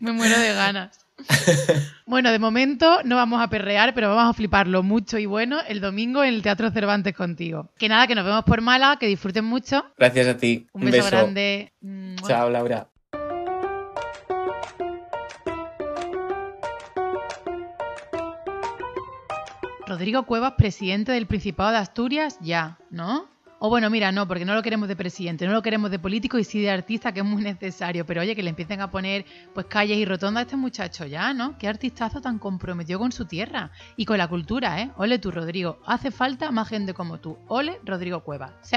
Me 0.00 0.12
muero 0.12 0.38
de 0.38 0.52
ganas. 0.54 1.05
Bueno, 2.06 2.30
de 2.30 2.38
momento 2.38 3.00
no 3.04 3.16
vamos 3.16 3.42
a 3.42 3.48
perrear, 3.48 3.92
pero 3.92 4.14
vamos 4.14 4.30
a 4.30 4.32
fliparlo 4.32 4.84
mucho 4.84 5.18
y 5.18 5.26
bueno 5.26 5.58
el 5.66 5.80
domingo 5.80 6.22
en 6.22 6.34
el 6.34 6.42
Teatro 6.42 6.70
Cervantes 6.70 7.14
contigo. 7.14 7.68
Que 7.78 7.88
nada, 7.88 8.06
que 8.06 8.14
nos 8.14 8.24
vemos 8.24 8.44
por 8.44 8.60
Málaga, 8.60 8.96
que 8.96 9.08
disfruten 9.08 9.44
mucho. 9.44 9.84
Gracias 9.98 10.28
a 10.28 10.36
ti. 10.36 10.68
Un 10.72 10.84
beso, 10.84 11.06
grande. 11.06 11.72
Mua. 11.80 12.28
Chao, 12.28 12.48
Laura. 12.48 12.86
Rodrigo 19.86 20.24
Cuevas, 20.26 20.54
presidente 20.58 21.12
del 21.12 21.26
Principado 21.26 21.70
de 21.70 21.78
Asturias, 21.78 22.38
ya, 22.40 22.78
¿no? 22.90 23.28
O 23.58 23.70
bueno, 23.70 23.88
mira, 23.88 24.12
no, 24.12 24.28
porque 24.28 24.44
no 24.44 24.54
lo 24.54 24.62
queremos 24.62 24.86
de 24.86 24.96
presidente, 24.96 25.46
no 25.46 25.52
lo 25.52 25.62
queremos 25.62 25.90
de 25.90 25.98
político 25.98 26.38
y 26.38 26.44
sí 26.44 26.60
de 26.60 26.70
artista, 26.70 27.12
que 27.12 27.20
es 27.20 27.26
muy 27.26 27.42
necesario. 27.42 28.04
Pero 28.04 28.20
oye, 28.20 28.36
que 28.36 28.42
le 28.42 28.50
empiecen 28.50 28.82
a 28.82 28.90
poner 28.90 29.24
pues 29.54 29.66
calles 29.66 29.96
y 29.96 30.04
rotondas 30.04 30.42
a 30.42 30.44
este 30.44 30.56
muchacho 30.56 31.06
ya, 31.06 31.32
¿no? 31.32 31.56
Qué 31.56 31.66
artistazo 31.66 32.20
tan 32.20 32.38
comprometido 32.38 32.98
con 32.98 33.12
su 33.12 33.24
tierra 33.24 33.70
y 33.96 34.04
con 34.04 34.18
la 34.18 34.28
cultura, 34.28 34.82
¿eh? 34.82 34.90
Ole 34.96 35.18
tú, 35.18 35.30
Rodrigo. 35.30 35.78
Hace 35.86 36.10
falta 36.10 36.50
más 36.50 36.68
gente 36.68 36.92
como 36.92 37.18
tú. 37.18 37.38
Ole, 37.48 37.80
Rodrigo 37.84 38.20
Cuevas. 38.20 38.52
Sí. 38.60 38.76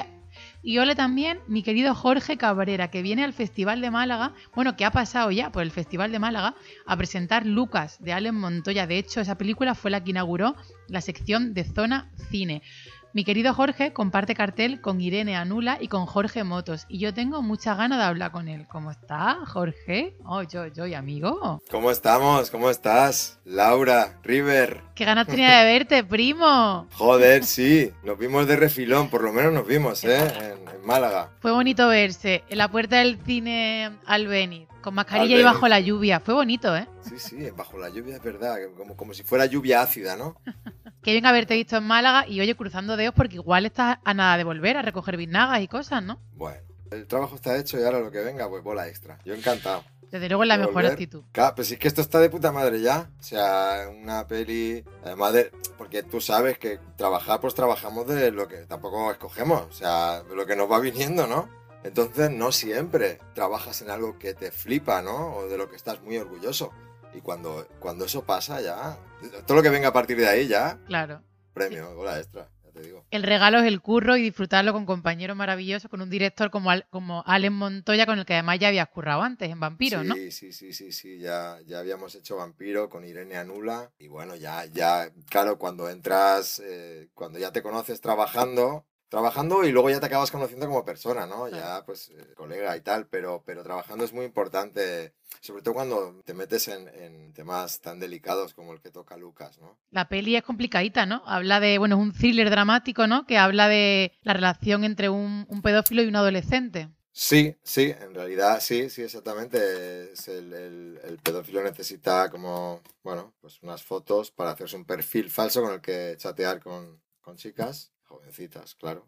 Y 0.62 0.78
ole 0.78 0.96
también 0.96 1.40
mi 1.48 1.64
querido 1.64 1.96
Jorge 1.96 2.38
Cabrera, 2.38 2.90
que 2.90 3.02
viene 3.02 3.24
al 3.24 3.34
Festival 3.34 3.82
de 3.82 3.92
Málaga, 3.92 4.34
bueno, 4.56 4.76
que 4.76 4.86
ha 4.86 4.92
pasado 4.92 5.32
ya 5.32 5.52
por 5.52 5.64
el 5.64 5.72
Festival 5.72 6.12
de 6.12 6.20
Málaga, 6.20 6.56
a 6.86 6.98
presentar 6.98 7.46
Lucas 7.46 7.98
de 8.00 8.14
Allen 8.14 8.36
Montoya. 8.36 8.88
De 8.88 8.98
hecho, 8.98 9.22
esa 9.22 9.38
película 9.38 9.76
fue 9.76 9.92
la 9.92 10.04
que 10.04 10.12
inauguró 10.12 10.56
la 10.88 11.02
sección 11.02 11.54
de 11.54 11.64
Zona 11.64 12.10
Cine. 12.30 12.62
Mi 13.12 13.24
querido 13.24 13.56
Jorge 13.56 13.92
comparte 13.92 14.36
cartel 14.36 14.82
con 14.82 15.02
Irene 15.02 15.36
Anula 15.36 15.80
y 15.82 15.88
con 15.88 16.06
Jorge 16.06 16.44
Motos. 16.44 16.86
Y 16.88 17.00
yo 17.00 17.12
tengo 17.12 17.42
muchas 17.42 17.76
ganas 17.76 17.98
de 17.98 18.06
hablar 18.06 18.32
con 18.32 18.48
él. 18.48 18.68
¿Cómo 18.68 18.92
está, 18.92 19.40
Jorge? 19.48 20.16
Oh, 20.26 20.44
yo, 20.44 20.68
yo, 20.68 20.86
y 20.86 20.94
amigo. 20.94 21.60
¿Cómo 21.72 21.90
estamos? 21.90 22.52
¿Cómo 22.52 22.70
estás? 22.70 23.40
Laura, 23.46 24.20
River. 24.22 24.84
Qué 24.94 25.06
ganas 25.06 25.26
tenía 25.26 25.58
de 25.60 25.66
verte, 25.66 26.04
primo. 26.04 26.88
Joder, 26.94 27.46
sí. 27.46 27.92
Nos 28.04 28.20
vimos 28.20 28.46
de 28.48 28.58
refilón, 28.58 29.10
por 29.10 29.24
lo 29.24 29.34
menos 29.34 29.54
nos 29.54 29.66
vimos, 29.66 30.04
¿eh? 30.04 30.20
En, 30.20 30.70
en 30.70 30.86
Málaga. 30.86 31.32
Fue 31.40 31.52
bonito 31.52 31.88
verse 31.88 32.44
en 32.48 32.60
la 32.60 32.70
puerta 32.70 32.98
del 32.98 33.18
cine 33.26 33.90
Albeniz, 34.06 34.68
con 34.84 34.94
mascarilla 34.94 35.40
y 35.40 35.44
bajo 35.44 35.68
la 35.68 35.80
lluvia. 35.80 36.20
Fue 36.20 36.36
bonito, 36.36 36.78
¿eh? 36.78 36.88
Sí, 37.02 37.18
sí, 37.18 37.50
bajo 37.58 37.80
la 37.80 37.90
lluvia 37.90 38.18
es 38.18 38.24
verdad. 38.24 38.58
Como, 38.78 38.96
como 38.96 39.16
si 39.16 39.24
fuera 39.24 39.48
lluvia 39.48 39.82
ácida, 39.82 40.16
¿no? 40.16 40.36
Qué 41.02 41.12
bien 41.14 41.26
haberte 41.26 41.56
visto 41.56 41.78
en 41.78 41.86
Málaga 41.86 42.28
y 42.28 42.42
oye, 42.42 42.56
cruzando 42.56 42.98
dedos 42.98 43.14
porque 43.16 43.36
igual 43.36 43.66
estás 43.66 44.00
a 44.04 44.14
nada 44.14 44.38
de 44.38 44.44
volver 44.44 44.78
a 44.78 44.82
recoger 44.82 45.16
biznagas 45.18 45.62
y 45.62 45.68
cosas, 45.68 46.04
¿no? 46.04 46.20
Bueno, 46.34 46.60
el 46.92 47.08
trabajo 47.08 47.36
está 47.36 47.58
hecho 47.58 47.80
y 47.80 47.84
ahora 47.84 48.00
lo 48.00 48.12
que 48.12 48.20
venga, 48.20 48.50
pues 48.50 48.64
bola 48.64 48.88
extra. 48.88 49.18
Yo 49.24 49.34
encantado. 49.34 49.84
Desde 50.12 50.28
luego 50.28 50.42
es 50.44 50.48
la 50.48 50.56
¿De 50.56 50.62
mejor 50.62 50.74
volver? 50.74 50.92
actitud. 50.92 51.24
Claro, 51.32 51.54
pero 51.56 51.66
si 51.66 51.76
es 51.76 51.80
que 51.80 51.88
esto 51.88 52.02
está 52.02 52.20
de 52.20 52.32
puta 52.32 52.52
madre 52.52 52.82
ya. 52.82 53.10
O 53.20 53.24
sea, 53.24 53.88
una 53.96 54.26
peli. 54.28 54.84
Además 55.04 55.34
de. 55.34 55.52
Porque 55.78 56.02
tú 56.02 56.20
sabes 56.20 56.58
que 56.58 56.80
trabajar, 56.98 57.40
pues 57.40 57.54
trabajamos 57.54 58.08
de 58.08 58.32
lo 58.32 58.48
que 58.48 58.66
tampoco 58.66 59.12
escogemos. 59.12 59.62
O 59.70 59.72
sea, 59.72 60.24
de 60.24 60.36
lo 60.36 60.48
que 60.48 60.56
nos 60.56 60.70
va 60.70 60.80
viniendo, 60.80 61.28
¿no? 61.28 61.48
Entonces, 61.84 62.32
no 62.32 62.52
siempre 62.52 63.20
trabajas 63.36 63.82
en 63.84 63.92
algo 63.92 64.18
que 64.18 64.34
te 64.34 64.52
flipa, 64.52 65.02
¿no? 65.04 65.36
O 65.36 65.48
de 65.48 65.58
lo 65.60 65.70
que 65.70 65.76
estás 65.76 66.02
muy 66.02 66.18
orgulloso. 66.18 66.72
Y 67.14 67.22
cuando, 67.22 67.68
cuando 67.80 68.06
eso 68.06 68.24
pasa, 68.24 68.62
ya. 68.62 68.98
Todo 69.46 69.58
lo 69.58 69.64
que 69.64 69.70
venga 69.70 69.90
a 69.90 69.94
partir 69.94 70.18
de 70.18 70.28
ahí, 70.28 70.48
ya. 70.48 70.78
Claro. 70.86 71.22
Premio, 71.54 71.94
bola 71.96 72.20
extra, 72.20 72.50
ya 72.64 72.72
te 72.72 72.82
digo. 72.82 73.06
El 73.12 73.24
regalo 73.24 73.58
es 73.58 73.66
el 73.66 73.82
curro 73.82 74.16
y 74.16 74.22
disfrutarlo 74.22 74.72
con 74.72 74.86
compañeros 74.86 75.36
maravillosos, 75.36 75.90
con 75.90 76.02
un 76.02 76.10
director 76.10 76.52
como, 76.52 76.70
Al- 76.70 76.88
como 76.92 77.24
Allen 77.26 77.54
Montoya, 77.54 78.06
con 78.06 78.20
el 78.20 78.26
que 78.26 78.34
además 78.36 78.60
ya 78.60 78.68
habías 78.70 78.88
currado 78.90 79.24
antes 79.24 79.50
en 79.50 79.60
Vampiros, 79.60 80.04
sí, 80.04 80.08
¿no? 80.08 80.16
Sí, 80.16 80.32
sí, 80.32 80.72
sí, 80.72 80.92
sí, 80.92 81.18
ya, 81.20 81.58
ya 81.66 81.80
habíamos 81.80 82.14
hecho 82.16 82.38
Vampiro 82.38 82.88
con 82.90 83.04
Irene 83.04 83.36
Anula 83.38 83.92
y 83.98 84.08
bueno, 84.08 84.36
ya, 84.36 84.66
ya, 84.66 85.10
claro, 85.30 85.58
cuando 85.58 85.90
entras, 85.90 86.62
eh, 86.64 87.10
cuando 87.16 87.40
ya 87.40 87.52
te 87.52 87.64
conoces 87.64 88.00
trabajando, 88.00 88.86
trabajando 89.10 89.64
y 89.64 89.72
luego 89.72 89.90
ya 89.90 90.00
te 90.00 90.06
acabas 90.06 90.32
conociendo 90.32 90.68
como 90.68 90.86
persona, 90.86 91.26
¿no? 91.26 91.48
Ya, 91.50 91.84
pues, 91.86 92.10
eh, 92.10 92.34
colega 92.36 92.76
y 92.78 92.82
tal, 92.82 93.08
pero, 93.08 93.44
pero 93.46 93.64
trabajando 93.64 94.06
es 94.06 94.14
muy 94.14 94.26
importante, 94.26 95.14
sobre 95.42 95.62
todo 95.64 95.74
cuando 95.74 96.22
te 96.26 96.34
metes 96.34 96.68
en, 96.68 96.88
en 96.90 97.34
temas 97.34 97.82
tan 97.82 98.00
delicados 98.00 98.54
como 98.54 98.74
el 98.74 98.82
que 98.82 98.92
toca 98.92 99.18
Lucas, 99.18 99.58
¿no? 99.60 99.78
La 99.92 100.08
peli 100.10 100.36
es 100.36 100.44
complicadita, 100.44 101.06
¿no? 101.06 101.24
Habla 101.26 101.60
de, 101.60 101.78
bueno, 101.78 101.96
es 101.96 102.02
un 102.02 102.14
thriller 102.14 102.50
dramático, 102.50 103.08
¿no? 103.08 103.26
Que 103.26 103.38
habla 103.38 103.68
de 103.68 104.14
la 104.24 104.34
relación 104.34 104.84
entre 104.84 105.10
un, 105.10 105.46
un 105.50 105.62
pedófilo 105.62 106.02
y 106.04 106.08
un 106.08 106.16
adolescente. 106.16 106.90
Sí, 107.12 107.58
sí, 107.64 107.94
en 108.00 108.14
realidad 108.14 108.60
sí, 108.62 108.90
sí, 108.90 109.02
exactamente. 109.04 110.14
Es 110.14 110.28
el, 110.28 110.54
el- 110.54 111.00
el 111.04 111.18
pedófilo 111.20 111.62
necesita 111.64 112.30
como, 112.30 112.82
bueno, 113.04 113.34
pues 113.42 113.62
unas 113.62 113.84
fotos 113.84 114.32
para 114.32 114.52
hacerse 114.52 114.76
un 114.78 114.86
perfil 114.86 115.30
falso 115.30 115.62
con 115.62 115.74
el 115.74 115.82
que 115.82 116.16
chatear 116.18 116.60
con, 116.62 117.02
con 117.22 117.36
chicas, 117.36 117.92
jovencitas, 118.10 118.76
claro. 118.76 119.08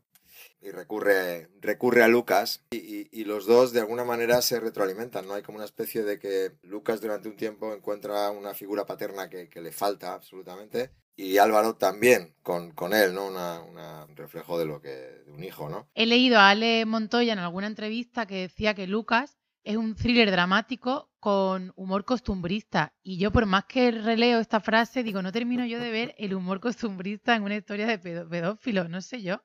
Y 0.61 0.71
recurre, 0.71 1.49
recurre 1.59 2.03
a 2.03 2.07
Lucas 2.07 2.63
y, 2.71 3.09
y- 3.11 3.25
los 3.25 3.45
dos 3.45 3.73
de 3.73 3.81
alguna 3.81 4.05
manera 4.05 4.41
se 4.41 4.59
retroalimentan, 4.59 5.27
¿no? 5.27 5.33
Hay 5.33 5.43
como 5.43 5.57
una 5.57 5.65
especie 5.65 6.03
de 6.03 6.19
que 6.19 6.53
Lucas 6.63 7.01
durante 7.01 7.27
un 7.27 7.35
tiempo 7.35 7.73
encuentra 7.73 8.31
una 8.31 8.53
figura 8.53 8.85
paterna 8.85 9.29
que, 9.29 9.49
le 9.53 9.71
falta 9.71 10.13
absolutamente 10.13 10.91
y 11.15 11.37
Álvaro 11.37 11.75
también 11.75 12.33
con, 12.41 12.71
con 12.71 12.93
él, 12.93 13.13
¿no? 13.13 13.27
Un 13.27 14.15
reflejo 14.15 14.57
de 14.57 14.65
lo 14.65 14.81
que, 14.81 14.89
de 14.89 15.31
un 15.31 15.43
hijo, 15.43 15.67
¿no? 15.69 15.89
He 15.93 16.05
leído 16.05 16.39
a 16.39 16.49
Ale 16.49 16.85
Montoya 16.85 17.33
en 17.33 17.39
alguna 17.39 17.67
entrevista 17.67 18.25
que 18.25 18.35
decía 18.35 18.73
que 18.73 18.87
Lucas 18.87 19.37
es 19.63 19.75
un 19.77 19.95
thriller 19.95 20.31
dramático 20.31 21.10
con 21.21 21.71
humor 21.77 22.03
costumbrista. 22.05 22.93
Y 23.03 23.17
yo, 23.17 23.31
por 23.31 23.45
más 23.45 23.65
que 23.65 23.91
releo 23.91 24.39
esta 24.39 24.59
frase, 24.59 25.03
digo, 25.03 25.21
no 25.21 25.31
termino 25.31 25.65
yo 25.65 25.79
de 25.79 25.91
ver 25.91 26.15
el 26.17 26.33
humor 26.33 26.59
costumbrista 26.59 27.35
en 27.35 27.43
una 27.43 27.55
historia 27.55 27.87
de 27.87 27.99
pedófilo, 27.99 28.89
no 28.89 29.01
sé 29.01 29.21
yo. 29.21 29.41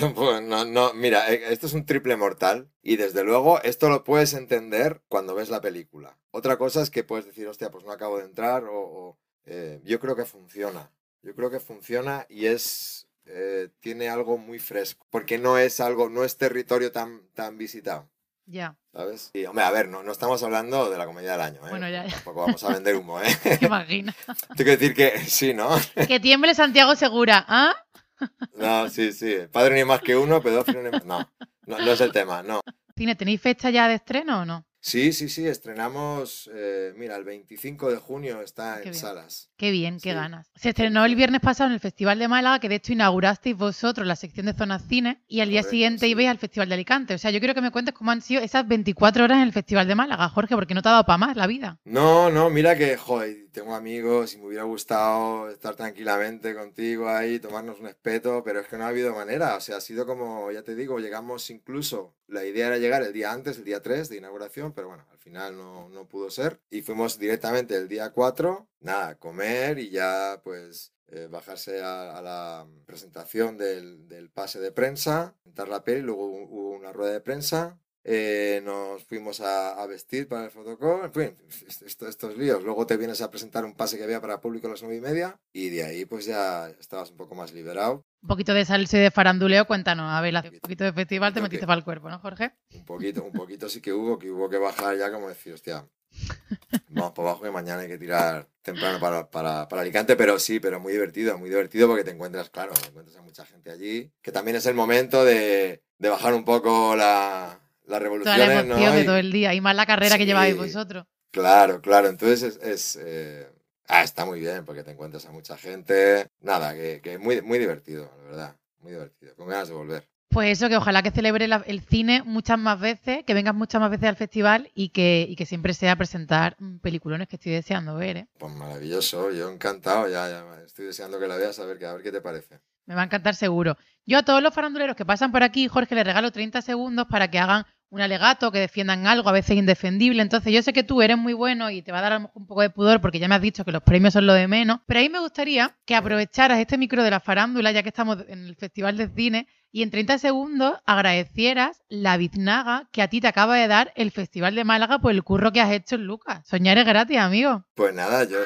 No, 0.00 0.12
pues, 0.14 0.42
no, 0.42 0.64
no, 0.64 0.92
mira, 0.94 1.32
eh, 1.32 1.52
esto 1.52 1.66
es 1.66 1.74
un 1.74 1.86
triple 1.86 2.16
mortal 2.16 2.70
y 2.82 2.96
desde 2.96 3.22
luego 3.24 3.62
esto 3.62 3.88
lo 3.88 4.02
puedes 4.04 4.34
entender 4.34 5.02
cuando 5.08 5.34
ves 5.34 5.48
la 5.48 5.60
película. 5.60 6.18
Otra 6.32 6.58
cosa 6.58 6.82
es 6.82 6.90
que 6.90 7.04
puedes 7.04 7.26
decir, 7.26 7.46
hostia, 7.48 7.70
pues 7.70 7.84
no 7.84 7.92
acabo 7.92 8.18
de 8.18 8.24
entrar 8.24 8.64
o... 8.64 8.74
o, 8.80 9.18
eh, 9.44 9.80
yo 9.84 10.00
creo 10.00 10.16
que 10.16 10.24
funciona. 10.26 10.92
Yo 11.22 11.34
creo 11.34 11.50
que 11.50 11.60
funciona 11.60 12.26
y 12.28 12.46
es... 12.46 13.08
eh, 13.26 13.70
tiene 13.80 14.08
algo 14.08 14.38
muy 14.38 14.58
fresco, 14.58 15.06
porque 15.10 15.38
no 15.38 15.56
es 15.58 15.80
algo, 15.80 16.08
no 16.10 16.24
es 16.24 16.36
territorio 16.36 16.90
tan, 16.92 17.22
tan 17.34 17.56
visitado. 17.58 18.10
Ya, 18.46 18.76
¿Sabes? 18.92 19.30
Y, 19.32 19.44
hombre, 19.44 19.64
a 19.64 19.70
ver, 19.70 19.88
no, 19.88 20.02
no 20.02 20.10
estamos 20.10 20.42
hablando 20.42 20.90
de 20.90 20.98
la 20.98 21.06
comedia 21.06 21.32
del 21.32 21.40
año, 21.42 21.66
¿eh? 21.66 21.70
Bueno, 21.70 21.88
ya, 21.88 22.04
ya. 22.04 22.12
Tampoco 22.12 22.40
vamos 22.40 22.64
a 22.64 22.72
vender 22.72 22.96
humo, 22.96 23.20
¿eh? 23.20 23.36
te 23.60 23.66
imaginas. 23.66 24.16
Tengo 24.56 24.64
que 24.64 24.76
decir 24.76 24.94
que 24.94 25.18
sí, 25.20 25.54
¿no? 25.54 25.70
que 26.08 26.18
tiemble 26.18 26.54
Santiago 26.54 26.96
Segura, 26.96 27.44
¿ah? 27.46 27.74
No, 28.56 28.88
sí, 28.88 29.12
sí. 29.12 29.36
Padre 29.52 29.76
ni 29.76 29.84
más 29.84 30.00
que 30.00 30.16
uno, 30.16 30.42
pedófilo 30.42 30.82
ni 30.82 30.90
más... 30.90 31.04
No, 31.04 31.30
no, 31.66 31.78
no 31.78 31.92
es 31.92 32.00
el 32.00 32.12
tema, 32.12 32.42
no. 32.42 32.60
¿tenéis 32.94 33.40
fecha 33.40 33.70
ya 33.70 33.88
de 33.88 33.94
estreno 33.94 34.40
o 34.40 34.44
no? 34.44 34.66
Sí, 34.82 35.12
sí, 35.12 35.28
sí, 35.28 35.46
estrenamos, 35.46 36.50
eh, 36.54 36.94
mira, 36.96 37.14
el 37.16 37.24
25 37.24 37.90
de 37.90 37.98
junio 37.98 38.40
está 38.40 38.76
Qué 38.76 38.78
en 38.78 38.90
bien. 38.92 38.94
salas. 38.94 39.50
Qué 39.58 39.70
bien, 39.70 39.94
qué 40.00 40.10
Sí. 40.10 40.14
ganas. 40.14 40.50
Se 40.54 40.70
estrenó 40.70 41.04
el 41.04 41.16
viernes 41.16 41.42
pasado 41.42 41.68
en 41.68 41.74
el 41.74 41.80
Festival 41.80 42.18
de 42.18 42.28
Málaga, 42.28 42.60
que 42.60 42.70
de 42.70 42.76
hecho 42.76 42.94
inaugurasteis 42.94 43.56
vosotros 43.56 44.06
la 44.06 44.16
sección 44.16 44.46
de 44.46 44.54
Zonas 44.54 44.82
Cine, 44.88 45.22
y 45.28 45.40
al 45.40 45.50
día 45.50 45.62
siguiente 45.62 46.06
sí. 46.06 46.12
ibais 46.12 46.28
al 46.30 46.38
Festival 46.38 46.68
de 46.70 46.74
Alicante. 46.76 47.12
O 47.14 47.18
sea, 47.18 47.30
yo 47.30 47.40
quiero 47.40 47.54
que 47.54 47.60
me 47.60 47.70
cuentes 47.70 47.92
cómo 47.94 48.10
han 48.10 48.22
sido 48.22 48.40
esas 48.40 48.66
24 48.66 49.24
horas 49.24 49.36
en 49.36 49.42
el 49.42 49.52
Festival 49.52 49.86
de 49.86 49.94
Málaga, 49.94 50.30
Jorge, 50.30 50.54
porque 50.54 50.72
no 50.74 50.80
te 50.80 50.88
ha 50.88 50.92
dado 50.92 51.04
para 51.04 51.18
más 51.18 51.36
la 51.36 51.46
vida. 51.46 51.78
No, 51.84 52.30
no, 52.30 52.48
mira 52.48 52.74
que, 52.76 52.96
joder, 52.96 53.48
tengo 53.52 53.74
amigos 53.74 54.32
y 54.32 54.38
me 54.38 54.46
hubiera 54.46 54.64
gustado 54.64 55.50
estar 55.50 55.74
tranquilamente 55.74 56.54
contigo 56.54 57.08
ahí, 57.10 57.38
tomarnos 57.38 57.80
un 57.80 57.88
espeto, 57.88 58.42
pero 58.44 58.60
es 58.60 58.66
que 58.66 58.78
no 58.78 58.84
ha 58.84 58.88
habido 58.88 59.14
manera. 59.14 59.56
O 59.56 59.60
sea, 59.60 59.76
ha 59.76 59.80
sido 59.82 60.06
como, 60.06 60.50
ya 60.52 60.62
te 60.62 60.74
digo, 60.74 60.98
llegamos 61.00 61.50
incluso, 61.50 62.16
la 62.28 62.44
idea 62.44 62.68
era 62.68 62.78
llegar 62.78 63.02
el 63.02 63.12
día 63.12 63.32
antes, 63.32 63.58
el 63.58 63.64
día 63.64 63.82
3 63.82 64.08
de 64.08 64.16
inauguración, 64.18 64.69
pero 64.74 64.88
bueno, 64.88 65.06
al 65.10 65.18
final 65.18 65.56
no, 65.56 65.88
no 65.88 66.08
pudo 66.08 66.30
ser. 66.30 66.60
Y 66.70 66.82
fuimos 66.82 67.18
directamente 67.18 67.76
el 67.76 67.88
día 67.88 68.10
4, 68.10 68.68
nada, 68.80 69.18
comer 69.18 69.78
y 69.78 69.90
ya 69.90 70.40
pues 70.42 70.92
eh, 71.08 71.26
bajarse 71.28 71.82
a, 71.82 72.20
la 72.22 72.68
presentación 72.86 73.58
del, 73.58 74.08
del 74.08 74.30
pase 74.30 74.60
de 74.60 74.70
prensa, 74.70 75.34
presentar 75.42 75.68
la 75.68 75.82
peli, 75.82 76.02
luego 76.02 76.26
hubo 76.26 76.70
una 76.70 76.92
rueda 76.92 77.12
de 77.12 77.20
prensa, 77.20 77.80
eh, 78.04 78.60
nos 78.64 79.04
fuimos 79.04 79.40
a, 79.40 79.80
a 79.80 79.86
vestir 79.86 80.26
para 80.28 80.44
el 80.46 80.50
fotocall, 80.50 81.04
en 81.04 81.12
fin, 81.12 81.36
est- 81.68 81.82
esto- 81.82 82.08
estos 82.08 82.36
líos. 82.36 82.62
Luego 82.62 82.86
te 82.86 82.96
vienes 82.96 83.20
a 83.20 83.30
presentar 83.30 83.64
un 83.64 83.74
pase 83.74 83.98
que 83.98 84.04
había 84.04 84.20
para 84.20 84.40
público 84.40 84.66
a 84.66 84.70
las 84.70 84.82
nueve 84.82 84.96
y 84.96 85.00
media 85.00 85.38
y 85.52 85.68
de 85.70 85.84
ahí 85.84 86.04
pues 86.06 86.24
ya 86.26 86.68
estabas 86.80 87.10
un 87.10 87.16
poco 87.16 87.34
más 87.34 87.52
liberado. 87.52 88.04
Un 88.22 88.28
poquito 88.28 88.52
de 88.54 88.64
salsa 88.64 88.96
y 88.98 89.00
de 89.00 89.10
faranduleo, 89.10 89.66
cuéntanos. 89.66 90.10
A 90.10 90.20
ver, 90.20 90.34
un 90.34 90.60
poquito 90.60 90.84
de 90.84 90.92
festival 90.92 91.32
te 91.34 91.40
metiste 91.40 91.60
que- 91.60 91.66
para 91.66 91.78
el 91.78 91.84
cuerpo, 91.84 92.08
¿no, 92.10 92.18
Jorge? 92.18 92.52
Un 92.74 92.84
poquito, 92.84 93.22
un 93.24 93.32
poquito 93.32 93.68
sí 93.68 93.80
que 93.80 93.92
hubo, 93.92 94.18
que 94.18 94.30
hubo 94.30 94.48
que 94.48 94.58
bajar 94.58 94.96
ya 94.96 95.10
como 95.10 95.28
decir, 95.28 95.52
hostia, 95.54 95.86
vamos 96.88 97.12
para 97.12 97.28
abajo 97.30 97.44
que 97.44 97.50
mañana 97.50 97.82
hay 97.82 97.88
que 97.88 97.98
tirar 97.98 98.48
temprano 98.62 98.98
para, 99.00 99.30
para, 99.30 99.66
para 99.68 99.82
Alicante, 99.82 100.16
pero 100.16 100.38
sí, 100.38 100.60
pero 100.60 100.80
muy 100.80 100.92
divertido, 100.92 101.38
muy 101.38 101.48
divertido 101.48 101.88
porque 101.88 102.04
te 102.04 102.10
encuentras, 102.10 102.50
claro, 102.50 102.72
te 102.74 102.88
encuentras 102.88 103.16
a 103.16 103.22
mucha 103.22 103.46
gente 103.46 103.70
allí, 103.70 104.12
que 104.20 104.32
también 104.32 104.56
es 104.56 104.66
el 104.66 104.74
momento 104.74 105.24
de, 105.24 105.82
de 105.98 106.08
bajar 106.08 106.34
un 106.34 106.44
poco 106.44 106.94
la, 106.96 107.49
las 107.90 108.00
Toda 108.00 108.36
revoluciones, 108.36 108.48
la 108.48 108.60
emoción 108.60 108.90
¿no? 108.92 108.96
de 108.96 109.04
todo 109.04 109.16
el 109.16 109.32
día. 109.32 109.54
Y 109.54 109.60
más 109.60 109.74
la 109.76 109.86
carrera 109.86 110.16
que 110.18 110.26
lleváis 110.26 110.56
vosotros. 110.56 111.04
Claro, 111.32 111.80
claro, 111.80 112.08
entonces 112.08 112.42
es, 112.42 112.56
es, 112.62 112.98
eh, 113.00 113.48
ah, 113.86 114.02
está 114.02 114.24
muy 114.24 114.40
bien 114.40 114.64
porque 114.64 114.82
te 114.82 114.90
encuentras 114.90 115.26
a 115.26 115.30
mucha 115.32 115.56
gente, 115.56 116.26
nada, 116.40 116.74
que, 116.74 117.00
que 117.02 117.18
muy, 117.18 117.40
muy 117.42 117.58
divertido, 117.58 118.10
la 118.18 118.24
verdad, 118.24 118.56
muy 118.80 118.92
divertido, 118.92 119.34
con 119.36 119.46
ganas 119.48 119.68
de 119.68 119.74
volver. 119.74 120.08
Pues 120.28 120.58
eso, 120.58 120.68
que 120.68 120.76
ojalá 120.76 121.02
que 121.02 121.10
celebre 121.10 121.48
la- 121.48 121.64
el 121.66 121.80
cine 121.80 122.22
muchas 122.24 122.56
más 122.58 122.80
veces, 122.80 123.24
que 123.24 123.34
vengas 123.34 123.54
muchas 123.54 123.80
más 123.80 123.90
veces 123.90 124.08
al 124.08 124.16
festival 124.16 124.70
y 124.74 124.90
que, 124.90 125.26
y 125.28 125.34
que 125.36 125.44
siempre 125.46 125.74
sea 125.74 125.96
presentar 125.96 126.56
mm, 126.58 126.78
peliculones 126.78 127.26
que 127.28 127.36
estoy 127.36 127.52
deseando 127.52 127.96
ver, 127.96 128.16
¿eh? 128.16 128.26
Pues 128.38 128.52
maravilloso, 128.54 129.30
yo 129.32 129.50
encantado, 129.50 130.08
ya, 130.08 130.28
ya 130.28 130.62
estoy 130.64 130.86
deseando 130.86 131.18
que 131.18 131.26
la 131.28 131.36
veas 131.36 131.58
a 131.58 131.64
ver, 131.64 131.84
a 131.84 131.94
ver 131.94 132.02
qué 132.02 132.12
te 132.12 132.20
parece. 132.20 132.60
Me 132.86 132.94
va 132.94 133.02
a 133.02 133.04
encantar 133.04 133.34
seguro. 133.34 133.76
Yo 134.06 134.18
a 134.18 134.22
todos 134.22 134.42
los 134.42 134.52
faranduleros 134.52 134.96
que 134.96 135.04
pasan 135.04 135.30
por 135.32 135.42
aquí, 135.42 135.68
Jorge, 135.68 135.94
les 135.94 136.04
regalo 136.04 136.32
30 136.32 136.62
segundos 136.62 137.06
para 137.08 137.30
que 137.30 137.38
hagan 137.38 137.64
un 137.90 138.00
alegato, 138.00 138.52
que 138.52 138.60
defiendan 138.60 139.06
algo, 139.06 139.28
a 139.28 139.32
veces 139.32 139.56
indefendible. 139.56 140.22
Entonces, 140.22 140.52
yo 140.52 140.62
sé 140.62 140.72
que 140.72 140.84
tú 140.84 141.02
eres 141.02 141.18
muy 141.18 141.32
bueno 141.32 141.70
y 141.70 141.82
te 141.82 141.92
va 141.92 141.98
a 141.98 142.02
dar 142.02 142.30
un 142.32 142.46
poco 142.46 142.62
de 142.62 142.70
pudor 142.70 143.00
porque 143.00 143.18
ya 143.18 143.28
me 143.28 143.34
has 143.34 143.42
dicho 143.42 143.64
que 143.64 143.72
los 143.72 143.82
premios 143.82 144.12
son 144.12 144.26
lo 144.26 144.32
de 144.32 144.46
menos. 144.46 144.80
Pero 144.86 145.00
ahí 145.00 145.08
me 145.08 145.18
gustaría 145.18 145.76
que 145.84 145.96
aprovecharas 145.96 146.58
este 146.58 146.78
micro 146.78 147.02
de 147.02 147.10
la 147.10 147.20
farándula, 147.20 147.72
ya 147.72 147.82
que 147.82 147.88
estamos 147.88 148.18
en 148.28 148.46
el 148.46 148.56
Festival 148.56 148.96
de 148.96 149.08
Cine, 149.08 149.48
y 149.72 149.82
en 149.82 149.90
30 149.90 150.18
segundos 150.18 150.78
agradecieras 150.86 151.82
la 151.88 152.16
biznaga 152.16 152.88
que 152.92 153.02
a 153.02 153.08
ti 153.08 153.20
te 153.20 153.28
acaba 153.28 153.56
de 153.56 153.68
dar 153.68 153.92
el 153.96 154.12
Festival 154.12 154.54
de 154.54 154.64
Málaga 154.64 155.00
por 155.00 155.10
el 155.10 155.22
curro 155.24 155.52
que 155.52 155.60
has 155.60 155.72
hecho 155.72 155.96
en 155.96 156.06
Lucas. 156.06 156.46
Soñar 156.46 156.78
es 156.78 156.86
gratis, 156.86 157.18
amigo. 157.18 157.64
Pues 157.74 157.94
nada, 157.94 158.24
yo, 158.24 158.38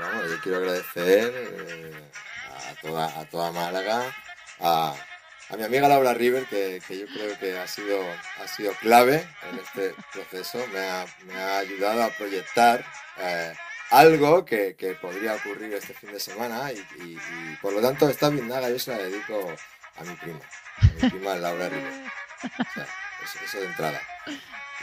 vamos, 0.00 0.30
yo 0.30 0.36
quiero 0.42 0.58
agradecer 0.58 1.32
eh, 1.34 2.10
a, 2.68 2.74
toda, 2.80 3.20
a 3.20 3.24
toda 3.26 3.52
Málaga, 3.52 4.14
a, 4.60 4.94
a 5.50 5.56
mi 5.56 5.64
amiga 5.64 5.88
Laura 5.88 6.14
River, 6.14 6.44
que, 6.46 6.80
que 6.86 6.98
yo 6.98 7.06
creo 7.06 7.38
que 7.38 7.58
ha 7.58 7.66
sido, 7.66 8.00
ha 8.42 8.46
sido 8.48 8.72
clave 8.74 9.26
en 9.50 9.58
este 9.58 9.94
proceso, 10.12 10.64
me 10.72 10.80
ha, 10.80 11.06
me 11.26 11.34
ha 11.34 11.58
ayudado 11.58 12.02
a 12.04 12.10
proyectar 12.10 12.84
eh, 13.18 13.52
algo 13.90 14.44
que, 14.44 14.76
que 14.76 14.94
podría 14.94 15.34
ocurrir 15.34 15.74
este 15.74 15.94
fin 15.94 16.12
de 16.12 16.20
semana 16.20 16.70
y, 16.72 16.78
y- 17.02 17.18
y, 17.18 17.56
por 17.60 17.72
lo 17.72 17.80
tanto 17.80 18.08
esta 18.08 18.28
biznaga 18.30 18.68
yo 18.70 18.78
se 18.78 18.92
la 18.92 18.98
dedico 18.98 19.52
a 19.96 20.04
mi 20.04 20.14
prima, 20.16 20.40
a 20.78 20.84
mi 21.04 21.10
prima 21.10 21.34
Laura 21.36 21.68
River. 21.68 21.92
O 22.42 22.72
sea, 22.74 22.86
eso, 23.24 23.38
eso 23.44 23.58
de 23.60 23.66
entrada. 23.66 24.00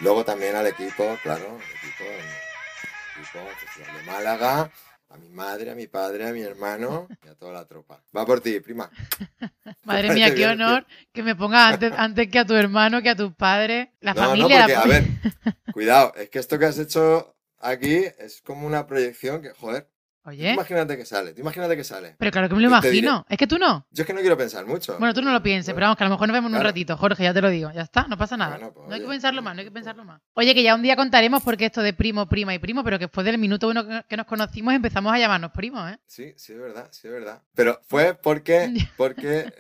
Luego 0.01 0.23
también 0.25 0.55
al 0.55 0.67
equipo, 0.67 1.17
claro, 1.23 1.57
el 1.57 1.77
equipo, 1.77 2.03
el 2.03 3.21
equipo 3.21 3.49
Festival 3.61 3.95
de 3.97 4.03
Málaga, 4.03 4.69
a 5.09 5.17
mi 5.17 5.29
madre, 5.29 5.71
a 5.71 5.75
mi 5.75 5.87
padre, 5.87 6.27
a 6.27 6.33
mi 6.33 6.41
hermano 6.41 7.07
y 7.23 7.27
a 7.27 7.35
toda 7.35 7.53
la 7.53 7.65
tropa. 7.65 8.03
Va 8.15 8.25
por 8.25 8.41
ti, 8.41 8.59
prima. 8.59 8.89
Madre 9.83 10.11
mía, 10.13 10.33
qué 10.35 10.45
honor 10.47 10.85
que 11.13 11.23
me 11.23 11.35
pongas 11.35 11.73
antes, 11.73 11.93
antes 11.95 12.29
que 12.29 12.39
a 12.39 12.45
tu 12.45 12.53
hermano, 12.53 13.01
que 13.01 13.09
a 13.09 13.15
tus 13.15 13.33
padres. 13.33 13.89
La 14.01 14.13
no, 14.13 14.21
no, 14.21 14.27
familia, 14.29 14.59
porque, 14.59 14.73
la 14.73 14.79
a 14.79 14.81
familia. 14.81 15.19
ver, 15.43 15.55
cuidado, 15.71 16.13
es 16.15 16.29
que 16.29 16.39
esto 16.39 16.59
que 16.59 16.65
has 16.65 16.79
hecho 16.79 17.35
aquí 17.59 18.03
es 18.17 18.41
como 18.41 18.67
una 18.67 18.85
proyección 18.85 19.41
que, 19.41 19.51
joder, 19.51 19.89
Oye, 20.27 20.51
imagínate 20.51 20.97
que 20.97 21.05
sale, 21.05 21.33
imagínate 21.37 21.77
que 21.77 21.85
sale. 21.85 22.15
pero 22.19 22.31
claro 22.31 22.49
que 22.49 22.55
me 22.55 22.61
lo 22.61 22.67
imagino. 22.67 23.25
Es 23.29 23.37
que 23.37 23.47
tú 23.47 23.57
no. 23.57 23.87
Yo 23.91 24.03
es 24.03 24.07
que 24.07 24.13
no 24.13 24.19
quiero 24.19 24.35
pensar 24.37 24.65
mucho. 24.65 24.97
Bueno, 24.99 25.13
tú 25.13 25.21
no 25.21 25.31
lo 25.31 25.41
pienses, 25.41 25.67
Bueno, 25.67 25.75
pero 25.77 25.85
vamos, 25.85 25.97
que 25.97 26.03
a 26.03 26.07
lo 26.07 26.13
mejor 26.15 26.27
nos 26.27 26.33
vemos 26.35 26.51
en 26.51 26.57
un 26.57 26.63
ratito, 26.63 26.97
Jorge, 26.97 27.23
ya 27.23 27.33
te 27.33 27.41
lo 27.41 27.49
digo. 27.49 27.71
Ya 27.73 27.83
está, 27.83 28.07
no 28.09 28.17
pasa 28.17 28.35
nada. 28.35 28.57
Bueno, 28.57 28.73
pues, 28.73 28.87
no 28.89 28.95
hay 28.95 29.01
que 29.01 29.07
pensarlo 29.07 29.41
más, 29.41 29.55
no 29.55 29.59
hay 29.61 29.65
que 29.67 29.71
pensarlo 29.71 30.03
más. 30.03 30.21
Oye, 30.33 30.53
que 30.53 30.63
ya 30.63 30.75
un 30.75 30.81
día 30.81 30.97
contaremos 30.97 31.41
por 31.43 31.55
qué 31.55 31.67
esto 31.67 31.81
de 31.81 31.93
primo, 31.93 32.27
prima 32.27 32.53
y 32.53 32.59
primo, 32.59 32.83
pero 32.83 32.99
que 32.99 33.05
después 33.05 33.23
del 33.25 33.37
minuto 33.37 33.69
uno 33.69 33.85
que- 33.87 34.17
nos 34.17 34.25
conocimos 34.25 34.73
empezamos 34.73 35.13
a 35.13 35.17
llamarnos 35.17 35.51
primos, 35.51 35.89
¿eh? 35.89 35.97
Sí, 36.05 36.33
sí, 36.35 36.51
es 36.51 36.59
verdad, 36.59 36.89
sí, 36.91 37.07
es 37.07 37.13
verdad. 37.13 37.41
Pero 37.55 37.79
fue 37.87 38.13
porque, 38.13 38.73
porque 38.97 39.53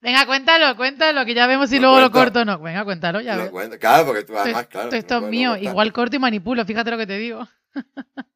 Venga, 0.00 0.26
cuéntalo, 0.26 0.76
cuéntalo, 0.76 1.24
que 1.24 1.32
ya 1.32 1.46
vemos 1.46 1.70
si 1.70 1.78
luego 1.78 2.00
lo 2.00 2.10
corto 2.10 2.40
o 2.40 2.44
no. 2.44 2.58
Venga, 2.58 2.84
cuéntalo, 2.84 3.20
ya 3.20 3.36
ves. 3.36 3.78
Claro, 3.78 4.06
porque 4.06 4.24
tú 4.24 4.36
además, 4.36 4.66
claro. 4.66 4.88
esto- 4.88 4.90
tú 4.90 4.96
esto 4.96 5.20
no 5.20 5.26
es 5.26 5.30
mío, 5.30 5.56
igual 5.56 5.92
corto 5.92 6.16
y 6.16 6.18
manipulo, 6.18 6.64
fíjate 6.64 6.90
lo 6.90 6.98
que 6.98 7.06
te 7.06 7.18
digo. 7.18 7.46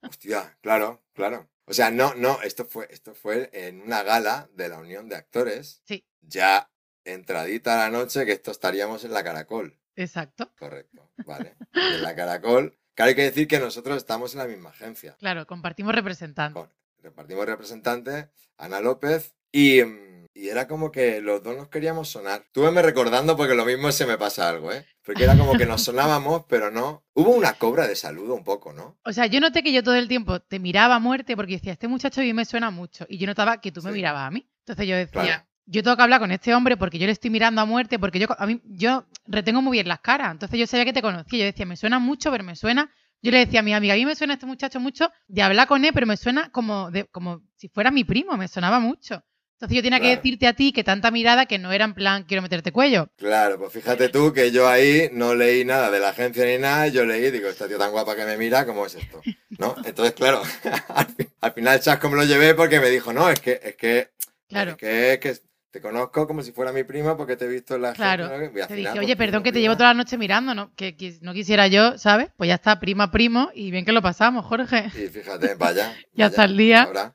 Hostia, 0.02 0.56
claro, 0.60 1.02
claro. 1.12 1.48
O 1.64 1.74
sea, 1.74 1.90
no, 1.90 2.14
no, 2.14 2.40
esto 2.42 2.64
fue, 2.64 2.86
esto 2.90 3.14
fue 3.14 3.50
en 3.52 3.80
una 3.82 4.02
gala 4.02 4.48
de 4.54 4.68
la 4.68 4.78
Unión 4.78 5.08
de 5.08 5.16
Actores. 5.16 5.82
Sí. 5.84 6.06
Ya 6.20 6.70
entradita 7.04 7.76
la 7.76 7.90
noche, 7.90 8.24
que 8.24 8.32
esto 8.32 8.50
estaríamos 8.50 9.04
en 9.04 9.12
la 9.12 9.24
Caracol. 9.24 9.78
Exacto. 9.96 10.52
Correcto, 10.58 11.10
vale. 11.26 11.56
Y 11.74 11.78
en 11.96 12.02
la 12.02 12.14
Caracol, 12.14 12.78
claro, 12.94 13.08
hay 13.08 13.14
que 13.14 13.22
decir 13.22 13.48
que 13.48 13.58
nosotros 13.58 13.96
estamos 13.96 14.32
en 14.34 14.38
la 14.38 14.46
misma 14.46 14.70
agencia. 14.70 15.16
Claro, 15.18 15.46
compartimos 15.46 15.94
representantes. 15.94 16.62
Con- 16.62 16.72
repartimos 16.98 17.46
representantes, 17.46 18.26
Ana 18.58 18.80
López, 18.80 19.34
y, 19.52 19.82
mm, 19.82 20.25
y 20.36 20.50
era 20.50 20.68
como 20.68 20.92
que 20.92 21.22
los 21.22 21.42
dos 21.42 21.56
nos 21.56 21.68
queríamos 21.68 22.10
sonar. 22.10 22.44
Túveme 22.52 22.82
recordando 22.82 23.36
porque 23.38 23.54
lo 23.54 23.64
mismo 23.64 23.90
se 23.90 24.06
me 24.06 24.18
pasa 24.18 24.48
algo, 24.48 24.70
¿eh? 24.70 24.84
Porque 25.02 25.24
era 25.24 25.36
como 25.36 25.54
que 25.56 25.64
nos 25.64 25.82
sonábamos, 25.84 26.44
pero 26.46 26.70
no. 26.70 27.04
Hubo 27.14 27.30
una 27.30 27.54
cobra 27.54 27.88
de 27.88 27.96
saludo 27.96 28.34
un 28.34 28.44
poco, 28.44 28.74
¿no? 28.74 28.98
O 29.04 29.12
sea, 29.14 29.24
yo 29.26 29.40
noté 29.40 29.62
que 29.62 29.72
yo 29.72 29.82
todo 29.82 29.94
el 29.94 30.08
tiempo 30.08 30.40
te 30.40 30.58
miraba 30.58 30.96
a 30.96 30.98
muerte 30.98 31.36
porque 31.36 31.54
decía, 31.54 31.72
este 31.72 31.88
muchacho 31.88 32.20
a 32.20 32.24
mí 32.24 32.34
me 32.34 32.44
suena 32.44 32.70
mucho. 32.70 33.06
Y 33.08 33.16
yo 33.16 33.26
notaba 33.26 33.62
que 33.62 33.72
tú 33.72 33.82
me 33.82 33.92
mirabas 33.92 34.26
a 34.26 34.30
mí. 34.30 34.46
Entonces 34.60 34.86
yo 34.86 34.94
decía, 34.96 35.22
Claro. 35.22 35.44
yo 35.64 35.82
tengo 35.82 35.96
que 35.96 36.02
hablar 36.02 36.20
con 36.20 36.30
este 36.32 36.54
hombre 36.54 36.76
porque 36.76 36.98
yo 36.98 37.06
le 37.06 37.12
estoy 37.12 37.30
mirando 37.30 37.62
a 37.62 37.64
muerte, 37.64 37.98
porque 37.98 38.18
yo, 38.18 38.26
a 38.38 38.46
mí, 38.46 38.60
yo 38.64 39.06
retengo 39.26 39.62
muy 39.62 39.76
bien 39.78 39.88
las 39.88 40.00
caras. 40.00 40.32
Entonces 40.32 40.58
yo 40.58 40.66
sabía 40.66 40.84
que 40.84 40.92
te 40.92 41.00
conocía. 41.00 41.38
Yo 41.38 41.44
decía, 41.46 41.64
me 41.64 41.78
suena 41.78 41.98
mucho, 41.98 42.30
pero 42.30 42.44
me 42.44 42.56
suena. 42.56 42.90
Yo 43.22 43.30
le 43.30 43.38
decía 43.38 43.60
a 43.60 43.62
mi 43.62 43.72
amiga, 43.72 43.94
a 43.94 43.96
mí 43.96 44.04
me 44.04 44.14
suena 44.14 44.34
este 44.34 44.44
muchacho 44.44 44.80
mucho 44.80 45.10
de 45.28 45.40
hablar 45.40 45.66
con 45.66 45.82
él, 45.82 45.92
pero 45.94 46.06
me 46.06 46.18
suena 46.18 46.50
como, 46.50 46.90
de, 46.90 47.06
como 47.06 47.40
si 47.56 47.68
fuera 47.70 47.90
mi 47.90 48.04
primo, 48.04 48.36
me 48.36 48.48
sonaba 48.48 48.78
mucho. 48.80 49.24
Entonces 49.56 49.76
yo 49.76 49.82
tenía 49.82 50.00
que 50.00 50.14
decirte 50.16 50.46
a 50.46 50.52
ti 50.52 50.70
que 50.70 50.84
tanta 50.84 51.10
mirada 51.10 51.46
que 51.46 51.58
no 51.58 51.72
era 51.72 51.86
en 51.86 51.94
plan, 51.94 52.24
quiero 52.24 52.42
meterte 52.42 52.72
cuello. 52.72 53.08
Claro, 53.16 53.58
pues 53.58 53.72
fíjate 53.72 54.10
tú 54.10 54.30
que 54.34 54.50
yo 54.52 54.68
ahí 54.68 55.08
no 55.12 55.34
leí 55.34 55.64
nada 55.64 55.90
de 55.90 55.98
la 55.98 56.10
agencia 56.10 56.44
ni 56.44 56.58
nada, 56.58 56.88
yo 56.88 57.06
leí, 57.06 57.30
digo, 57.30 57.48
esta 57.48 57.66
tía 57.66 57.78
tan 57.78 57.90
guapa 57.90 58.14
que 58.14 58.26
me 58.26 58.36
mira, 58.36 58.66
¿cómo 58.66 58.84
es 58.84 58.96
esto? 58.96 59.22
¿No? 59.58 59.74
Entonces, 59.86 60.12
claro, 60.14 60.42
al, 60.88 61.06
fi- 61.06 61.28
al 61.40 61.52
final 61.54 61.80
Chasco 61.80 62.10
me 62.10 62.16
lo 62.16 62.24
llevé 62.24 62.54
porque 62.54 62.80
me 62.80 62.90
dijo, 62.90 63.14
no, 63.14 63.30
es 63.30 63.40
que, 63.40 63.58
es 63.62 63.76
que, 63.76 64.10
Claro. 64.48 64.72
es 64.72 64.76
que, 64.76 65.12
es 65.14 65.18
que 65.20 65.36
te 65.76 65.82
conozco 65.82 66.26
como 66.26 66.40
si 66.40 66.52
fuera 66.52 66.72
mi 66.72 66.84
prima 66.84 67.18
porque 67.18 67.36
te 67.36 67.44
he 67.44 67.48
visto 67.48 67.74
en 67.74 67.82
la. 67.82 67.92
Claro. 67.92 68.30
Te 68.30 68.48
final, 68.48 68.76
dije, 68.76 68.98
oye, 68.98 69.14
perdón 69.14 69.42
que 69.42 69.52
te 69.52 69.60
llevo 69.60 69.76
toda 69.76 69.90
la 69.90 69.94
noche 69.94 70.16
mirando, 70.16 70.54
¿no? 70.54 70.74
Que, 70.74 70.96
que 70.96 71.18
no 71.20 71.34
quisiera 71.34 71.66
yo, 71.66 71.98
¿sabes? 71.98 72.30
Pues 72.34 72.48
ya 72.48 72.54
está, 72.54 72.80
prima, 72.80 73.10
primo, 73.10 73.50
y 73.54 73.70
bien 73.70 73.84
que 73.84 73.92
lo 73.92 74.00
pasamos, 74.00 74.46
Jorge. 74.46 74.86
Y 74.94 75.08
fíjate, 75.08 75.54
vaya. 75.56 75.94
Ya 76.14 76.26
está 76.28 76.44
el 76.44 76.56
día. 76.56 76.84
ahora. 76.84 77.14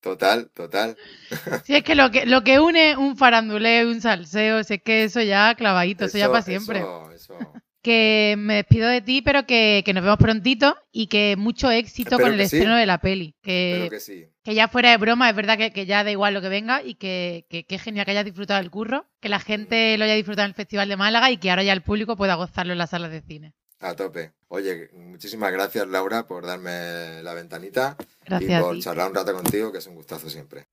Total, 0.00 0.50
total. 0.50 0.96
Si 1.64 1.76
es 1.76 1.84
que 1.84 1.94
lo 1.94 2.10
que 2.10 2.26
lo 2.26 2.42
que 2.42 2.58
une 2.58 2.96
un 2.96 3.16
faranduleo 3.16 3.88
y 3.88 3.92
un 3.92 4.00
salseo, 4.00 4.64
si 4.64 4.74
es 4.74 4.82
que 4.82 5.04
eso 5.04 5.22
ya 5.22 5.54
clavadito, 5.54 6.06
eso, 6.06 6.18
ya 6.18 6.28
para 6.28 6.42
siempre. 6.42 6.80
Eso, 6.80 7.12
eso. 7.12 7.38
Que 7.82 8.34
me 8.38 8.56
despido 8.56 8.88
de 8.88 9.00
ti, 9.00 9.22
pero 9.22 9.46
que, 9.46 9.82
que 9.84 9.94
nos 9.94 10.04
vemos 10.04 10.18
prontito 10.18 10.76
y 10.92 11.06
que 11.06 11.36
mucho 11.38 11.70
éxito 11.70 12.16
Espero 12.16 12.30
con 12.30 12.40
el 12.40 12.48
sí. 12.48 12.56
estreno 12.56 12.76
de 12.76 12.86
la 12.86 12.98
peli. 12.98 13.34
Que, 13.42 13.88
que 13.90 14.00
sí. 14.00 14.26
que 14.42 14.54
ya 14.54 14.68
fuera 14.68 14.90
de 14.90 14.98
broma, 14.98 15.30
es 15.30 15.36
verdad 15.36 15.56
que, 15.56 15.72
que 15.72 15.86
ya 15.86 16.04
da 16.04 16.10
igual 16.10 16.34
lo 16.34 16.42
que 16.42 16.48
venga 16.48 16.82
y 16.82 16.96
que, 16.96 17.46
que, 17.48 17.78
genial 17.78 18.04
que 18.04 18.10
hayas 18.10 18.24
disfrutado 18.24 18.60
el 18.60 18.70
curro, 18.70 19.06
que 19.20 19.28
la 19.28 19.40
gente 19.40 19.96
lo 19.96 20.04
haya 20.04 20.14
disfrutado 20.14 20.44
en 20.44 20.50
el 20.50 20.54
Festival 20.54 20.88
de 20.88 20.96
Málaga 20.96 21.30
y 21.30 21.38
que 21.38 21.50
ahora 21.50 21.62
ya 21.62 21.72
el 21.72 21.82
público 21.82 22.16
pueda 22.16 22.34
gozarlo 22.34 22.72
en 22.72 22.78
las 22.78 22.90
salas 22.90 23.10
de 23.10 23.22
cine. 23.22 23.54
A 23.80 23.94
tope. 23.94 24.32
Oye, 24.48 24.90
muchísimas 24.92 25.50
gracias, 25.52 25.88
Laura, 25.88 26.26
por 26.26 26.44
darme 26.44 27.22
la 27.22 27.32
ventanita 27.32 27.96
Gracias 28.26 28.60
y 28.60 28.62
por 28.62 28.78
charlar 28.78 29.08
un 29.08 29.14
rato 29.14 29.32
contigo, 29.32 29.72
que 29.72 29.78
es 29.78 29.86
un 29.86 29.94
gustazo 29.94 30.28
siempre. 30.28 30.66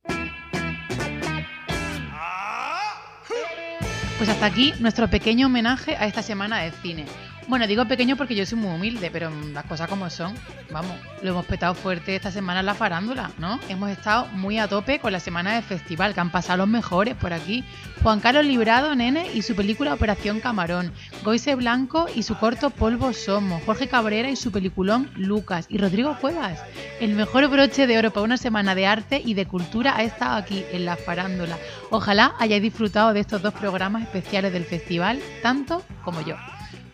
Pues 4.17 4.29
hasta 4.29 4.47
aquí 4.47 4.73
nuestro 4.79 5.07
pequeño 5.09 5.45
homenaje 5.45 5.95
a 5.95 6.07
esta 6.07 6.23
semana 6.23 6.61
de 6.61 6.71
cine. 6.71 7.05
Bueno, 7.47 7.65
digo 7.65 7.85
pequeño 7.85 8.17
porque 8.17 8.35
yo 8.35 8.45
soy 8.45 8.57
muy 8.57 8.75
humilde, 8.75 9.09
pero 9.09 9.31
las 9.53 9.63
cosas 9.63 9.87
como 9.87 10.09
son, 10.09 10.35
vamos, 10.69 10.91
lo 11.21 11.29
hemos 11.29 11.45
petado 11.45 11.73
fuerte 11.75 12.13
esta 12.13 12.29
semana 12.29 12.59
en 12.59 12.65
la 12.65 12.75
farándula, 12.75 13.31
¿no? 13.37 13.57
Hemos 13.69 13.89
estado 13.89 14.27
muy 14.33 14.59
a 14.59 14.67
tope 14.67 14.99
con 14.99 15.13
la 15.13 15.21
semana 15.21 15.55
de 15.55 15.61
festival, 15.61 16.13
que 16.13 16.19
han 16.19 16.29
pasado 16.29 16.57
los 16.57 16.67
mejores 16.67 17.15
por 17.15 17.31
aquí. 17.31 17.63
Juan 18.03 18.19
Carlos 18.19 18.45
Librado, 18.45 18.93
nene, 18.95 19.31
y 19.33 19.43
su 19.43 19.55
película 19.55 19.93
Operación 19.93 20.41
Camarón. 20.41 20.91
Goise 21.23 21.55
Blanco 21.55 22.07
y 22.13 22.23
su 22.23 22.35
corto 22.35 22.69
Polvo 22.69 23.13
Somos. 23.13 23.63
Jorge 23.63 23.87
Cabrera 23.87 24.29
y 24.29 24.35
su 24.35 24.51
peliculón 24.51 25.09
Lucas. 25.15 25.67
Y 25.69 25.77
Rodrigo 25.77 26.17
Cuevas. 26.19 26.61
El 26.99 27.13
mejor 27.13 27.47
broche 27.47 27.87
de 27.87 27.97
oro 27.97 28.11
para 28.11 28.25
una 28.25 28.37
semana 28.37 28.75
de 28.75 28.87
arte 28.87 29.21
y 29.23 29.35
de 29.35 29.45
cultura 29.45 29.95
ha 29.95 30.03
estado 30.03 30.35
aquí, 30.35 30.65
en 30.73 30.83
la 30.83 30.97
farándula. 30.97 31.57
Ojalá 31.91 32.35
hayáis 32.39 32.61
disfrutado 32.61 33.13
de 33.13 33.21
estos 33.21 33.41
dos 33.41 33.53
programas 33.53 34.03
especiales 34.03 34.51
del 34.51 34.65
festival, 34.65 35.21
tanto 35.41 35.81
como 36.03 36.19
yo. 36.19 36.35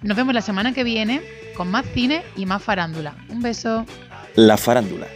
Nos 0.03 0.17
vemos 0.17 0.33
la 0.33 0.41
semana 0.41 0.73
que 0.73 0.83
viene 0.83 1.21
con 1.55 1.71
más 1.71 1.85
cine 1.93 2.23
y 2.35 2.45
más 2.45 2.61
farándula. 2.61 3.15
Un 3.29 3.41
beso. 3.41 3.85
La 4.35 4.57
farándula 4.57 5.07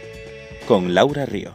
con 0.66 0.94
Laura 0.94 1.26
Río. 1.26 1.52